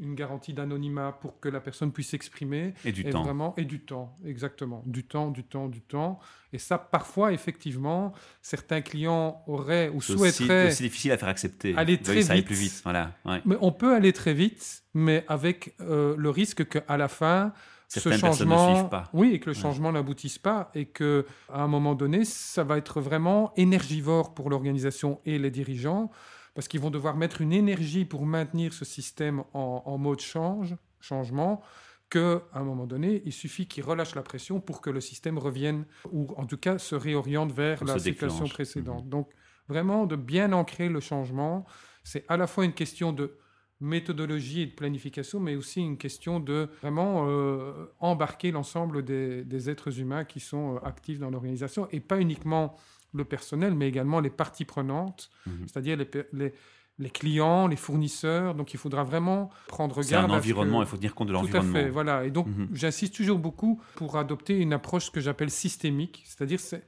une 0.00 0.14
garantie 0.14 0.52
d'anonymat 0.52 1.12
pour 1.20 1.40
que 1.40 1.48
la 1.48 1.60
personne 1.60 1.92
puisse 1.92 2.10
s'exprimer. 2.10 2.74
Et 2.84 2.92
du 2.92 3.04
temps. 3.04 3.22
Vraiment, 3.22 3.54
et 3.56 3.64
du 3.64 3.80
temps, 3.80 4.16
exactement. 4.24 4.82
Du 4.84 5.04
temps, 5.04 5.30
du 5.30 5.44
temps, 5.44 5.68
du 5.68 5.80
temps. 5.80 6.18
Et 6.52 6.58
ça, 6.58 6.78
parfois, 6.78 7.32
effectivement, 7.32 8.12
certains 8.42 8.82
clients 8.82 9.42
auraient 9.46 9.88
ou 9.88 10.00
souhaiteraient. 10.00 10.70
C'est 10.70 10.84
difficile 10.84 11.12
à 11.12 11.16
faire 11.16 11.28
accepter. 11.28 11.74
Aller 11.76 11.98
très 11.98 12.20
vite. 12.20 12.44
plus 12.44 12.54
vite. 12.54 12.80
Voilà. 12.84 13.12
Mais 13.44 13.56
on 13.60 13.72
peut 13.72 13.94
aller 13.94 14.12
très 14.12 14.34
vite, 14.34 14.82
mais 14.92 15.24
avec 15.28 15.74
euh, 15.80 16.14
le 16.18 16.30
risque 16.30 16.68
qu'à 16.68 16.96
la 16.96 17.08
fin, 17.08 17.52
ce 17.88 18.10
changement, 18.10 18.84
pas. 18.84 19.08
oui, 19.12 19.32
et 19.34 19.40
que 19.40 19.50
le 19.50 19.54
changement 19.54 19.92
n'aboutisse 19.92 20.38
pas, 20.38 20.70
et 20.74 20.86
que 20.86 21.24
à 21.52 21.62
un 21.62 21.68
moment 21.68 21.94
donné, 21.94 22.24
ça 22.24 22.64
va 22.64 22.78
être 22.78 23.00
vraiment 23.00 23.52
énergivore 23.56 24.34
pour 24.34 24.50
l'organisation 24.50 25.20
et 25.24 25.38
les 25.38 25.50
dirigeants, 25.50 26.10
parce 26.56 26.68
qu'ils 26.68 26.80
vont 26.80 26.90
devoir 26.90 27.18
mettre 27.18 27.42
une 27.42 27.52
énergie 27.52 28.06
pour 28.06 28.24
maintenir 28.24 28.72
ce 28.72 28.86
système 28.86 29.44
en, 29.52 29.98
mode 29.98 30.20
change, 30.20 30.74
changement, 31.00 31.60
qu'à 32.08 32.40
un 32.54 32.64
moment 32.64 32.86
donné, 32.86 33.20
il 33.26 33.32
suffit 33.34 33.68
qu'ils 33.68 33.84
relâchent 33.84 34.14
la 34.14 34.22
pression 34.22 34.58
pour 34.58 34.80
que 34.80 34.88
le 34.88 35.02
système 35.02 35.36
revienne, 35.36 35.84
ou 36.12 36.32
en 36.38 36.46
tout 36.46 36.56
cas 36.56 36.78
se 36.78 36.94
réoriente 36.94 37.52
vers 37.52 37.84
la 37.84 37.98
situation 37.98 38.46
précédente. 38.48 39.04
Mhm. 39.04 39.10
Donc, 39.10 39.28
vraiment, 39.68 40.06
de 40.06 40.16
bien 40.16 40.54
ancrer 40.54 40.88
le 40.88 41.00
changement, 41.00 41.66
c'est 42.04 42.24
à 42.26 42.38
la 42.38 42.46
fois 42.46 42.64
une 42.64 42.72
question 42.72 43.12
de 43.12 43.36
méthodologie 43.80 44.62
et 44.62 44.66
de 44.66 44.74
planification, 44.74 45.38
mais 45.38 45.56
aussi 45.56 45.82
une 45.82 45.98
question 45.98 46.40
de 46.40 46.70
vraiment 46.80 47.26
euh, 47.28 47.92
embarquer 48.00 48.50
l'ensemble 48.50 49.04
des, 49.04 49.68
êtres 49.68 50.00
humains 50.00 50.24
qui 50.24 50.40
sont 50.40 50.76
euh, 50.76 50.88
actifs 50.88 51.18
dans 51.18 51.28
l'organisation, 51.28 51.86
et 51.92 52.00
pas 52.00 52.18
uniquement 52.18 52.76
le 53.16 53.24
personnel, 53.24 53.74
mais 53.74 53.88
également 53.88 54.20
les 54.20 54.30
parties 54.30 54.64
prenantes, 54.64 55.30
mhm. 55.46 55.66
c'est-à-dire 55.66 55.96
les, 55.96 56.52
les, 56.98 57.10
clients, 57.10 57.66
les 57.66 57.76
fournisseurs. 57.76 58.54
Donc 58.54 58.74
il 58.74 58.78
faudra 58.78 59.04
vraiment 59.04 59.50
prendre 59.68 59.96
garde. 59.96 60.06
C'est 60.06 60.32
un 60.32 60.36
environnement, 60.36 60.82
il 60.82 60.88
faut 60.88 60.96
tenir 60.96 61.14
compte 61.14 61.28
de 61.28 61.32
l'environnement. 61.32 61.72
Tout 61.72 61.78
à 61.78 61.82
fait, 61.82 61.90
voilà. 61.90 62.24
Et 62.24 62.30
donc 62.30 62.46
mhm. 62.46 62.68
j'insiste 62.72 63.14
toujours 63.14 63.38
beaucoup 63.38 63.80
pour 63.94 64.16
adopter 64.16 64.58
une 64.58 64.72
approche 64.72 65.10
que 65.10 65.20
j'appelle 65.20 65.50
systémique, 65.50 66.22
c'est-à-dire 66.26 66.60
c'est 66.60 66.84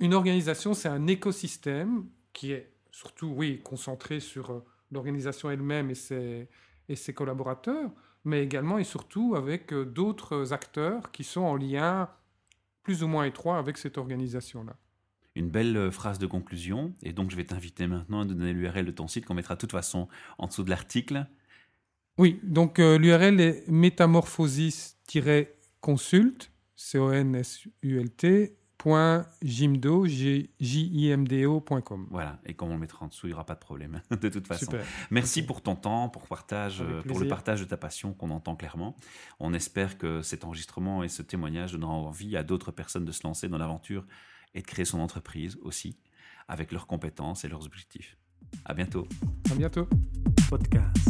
une 0.00 0.14
organisation, 0.14 0.74
c'est 0.74 0.88
un 0.88 1.06
écosystème 1.06 2.06
qui 2.32 2.52
est 2.52 2.72
surtout, 2.90 3.32
oui, 3.36 3.60
concentré 3.62 4.20
sur 4.20 4.50
euh, 4.50 4.64
l'organisation 4.92 5.50
elle-même 5.50 5.90
et 5.90 5.94
ses, 5.94 6.48
et 6.88 6.96
ses 6.96 7.12
collaborateurs, 7.12 7.90
mais 8.24 8.42
également 8.42 8.78
et 8.78 8.84
surtout 8.84 9.34
avec 9.36 9.72
euh, 9.72 9.84
d'autres 9.84 10.52
acteurs 10.52 11.10
qui 11.10 11.24
sont 11.24 11.42
en 11.42 11.56
lien 11.56 12.08
plus 12.82 13.02
ou 13.02 13.08
moins 13.08 13.24
étroit 13.24 13.58
avec 13.58 13.78
cette 13.78 13.98
organisation-là. 13.98 14.76
Une 15.36 15.50
belle 15.50 15.76
euh, 15.76 15.90
phrase 15.90 16.20
de 16.20 16.26
conclusion, 16.26 16.94
et 17.02 17.12
donc 17.12 17.32
je 17.32 17.36
vais 17.36 17.42
t'inviter 17.44 17.88
maintenant 17.88 18.20
à 18.20 18.24
donner 18.24 18.52
l'URL 18.52 18.86
de 18.86 18.92
ton 18.92 19.08
site 19.08 19.26
qu'on 19.26 19.34
mettra 19.34 19.56
de 19.56 19.60
toute 19.60 19.72
façon 19.72 20.06
en 20.38 20.46
dessous 20.46 20.62
de 20.62 20.70
l'article. 20.70 21.26
Oui, 22.18 22.38
donc 22.44 22.78
euh, 22.78 22.98
l'URL 22.98 23.40
est 23.40 23.68
métamorphosis-consult, 23.68 26.52
C-O-N-S-U-L-T, 26.76 28.58
.jimdo.com. 30.60 32.06
Voilà, 32.10 32.38
et 32.44 32.52
comme 32.54 32.70
on 32.70 32.74
le 32.74 32.80
mettra 32.80 33.04
en 33.04 33.08
dessous, 33.08 33.26
il 33.26 33.30
n'y 33.30 33.34
aura 33.34 33.46
pas 33.46 33.54
de 33.54 33.60
problème, 33.60 34.02
de 34.10 34.28
toute 34.28 34.46
façon. 34.46 34.72
Merci 35.10 35.44
pour 35.44 35.62
ton 35.62 35.74
temps, 35.74 36.10
pour, 36.10 36.28
partage, 36.28 36.84
pour 37.08 37.18
le 37.18 37.26
partage 37.26 37.60
de 37.60 37.64
ta 37.64 37.76
passion 37.76 38.12
qu'on 38.12 38.30
entend 38.30 38.54
clairement. 38.56 38.96
On 39.40 39.54
espère 39.54 39.98
que 39.98 40.22
cet 40.22 40.44
enregistrement 40.44 41.02
et 41.02 41.08
ce 41.08 41.22
témoignage 41.22 41.72
donnera 41.72 41.92
envie 41.92 42.36
à 42.36 42.42
d'autres 42.42 42.72
personnes 42.72 43.06
de 43.06 43.12
se 43.12 43.26
lancer 43.26 43.48
dans 43.48 43.58
l'aventure 43.58 44.04
et 44.54 44.60
de 44.60 44.66
créer 44.66 44.84
son 44.84 45.00
entreprise 45.00 45.58
aussi, 45.62 45.98
avec 46.48 46.72
leurs 46.72 46.86
compétences 46.86 47.44
et 47.44 47.48
leurs 47.48 47.64
objectifs. 47.64 48.16
À 48.64 48.74
bientôt. 48.74 49.06
À 49.50 49.54
bientôt. 49.54 49.88
Podcast. 50.48 51.08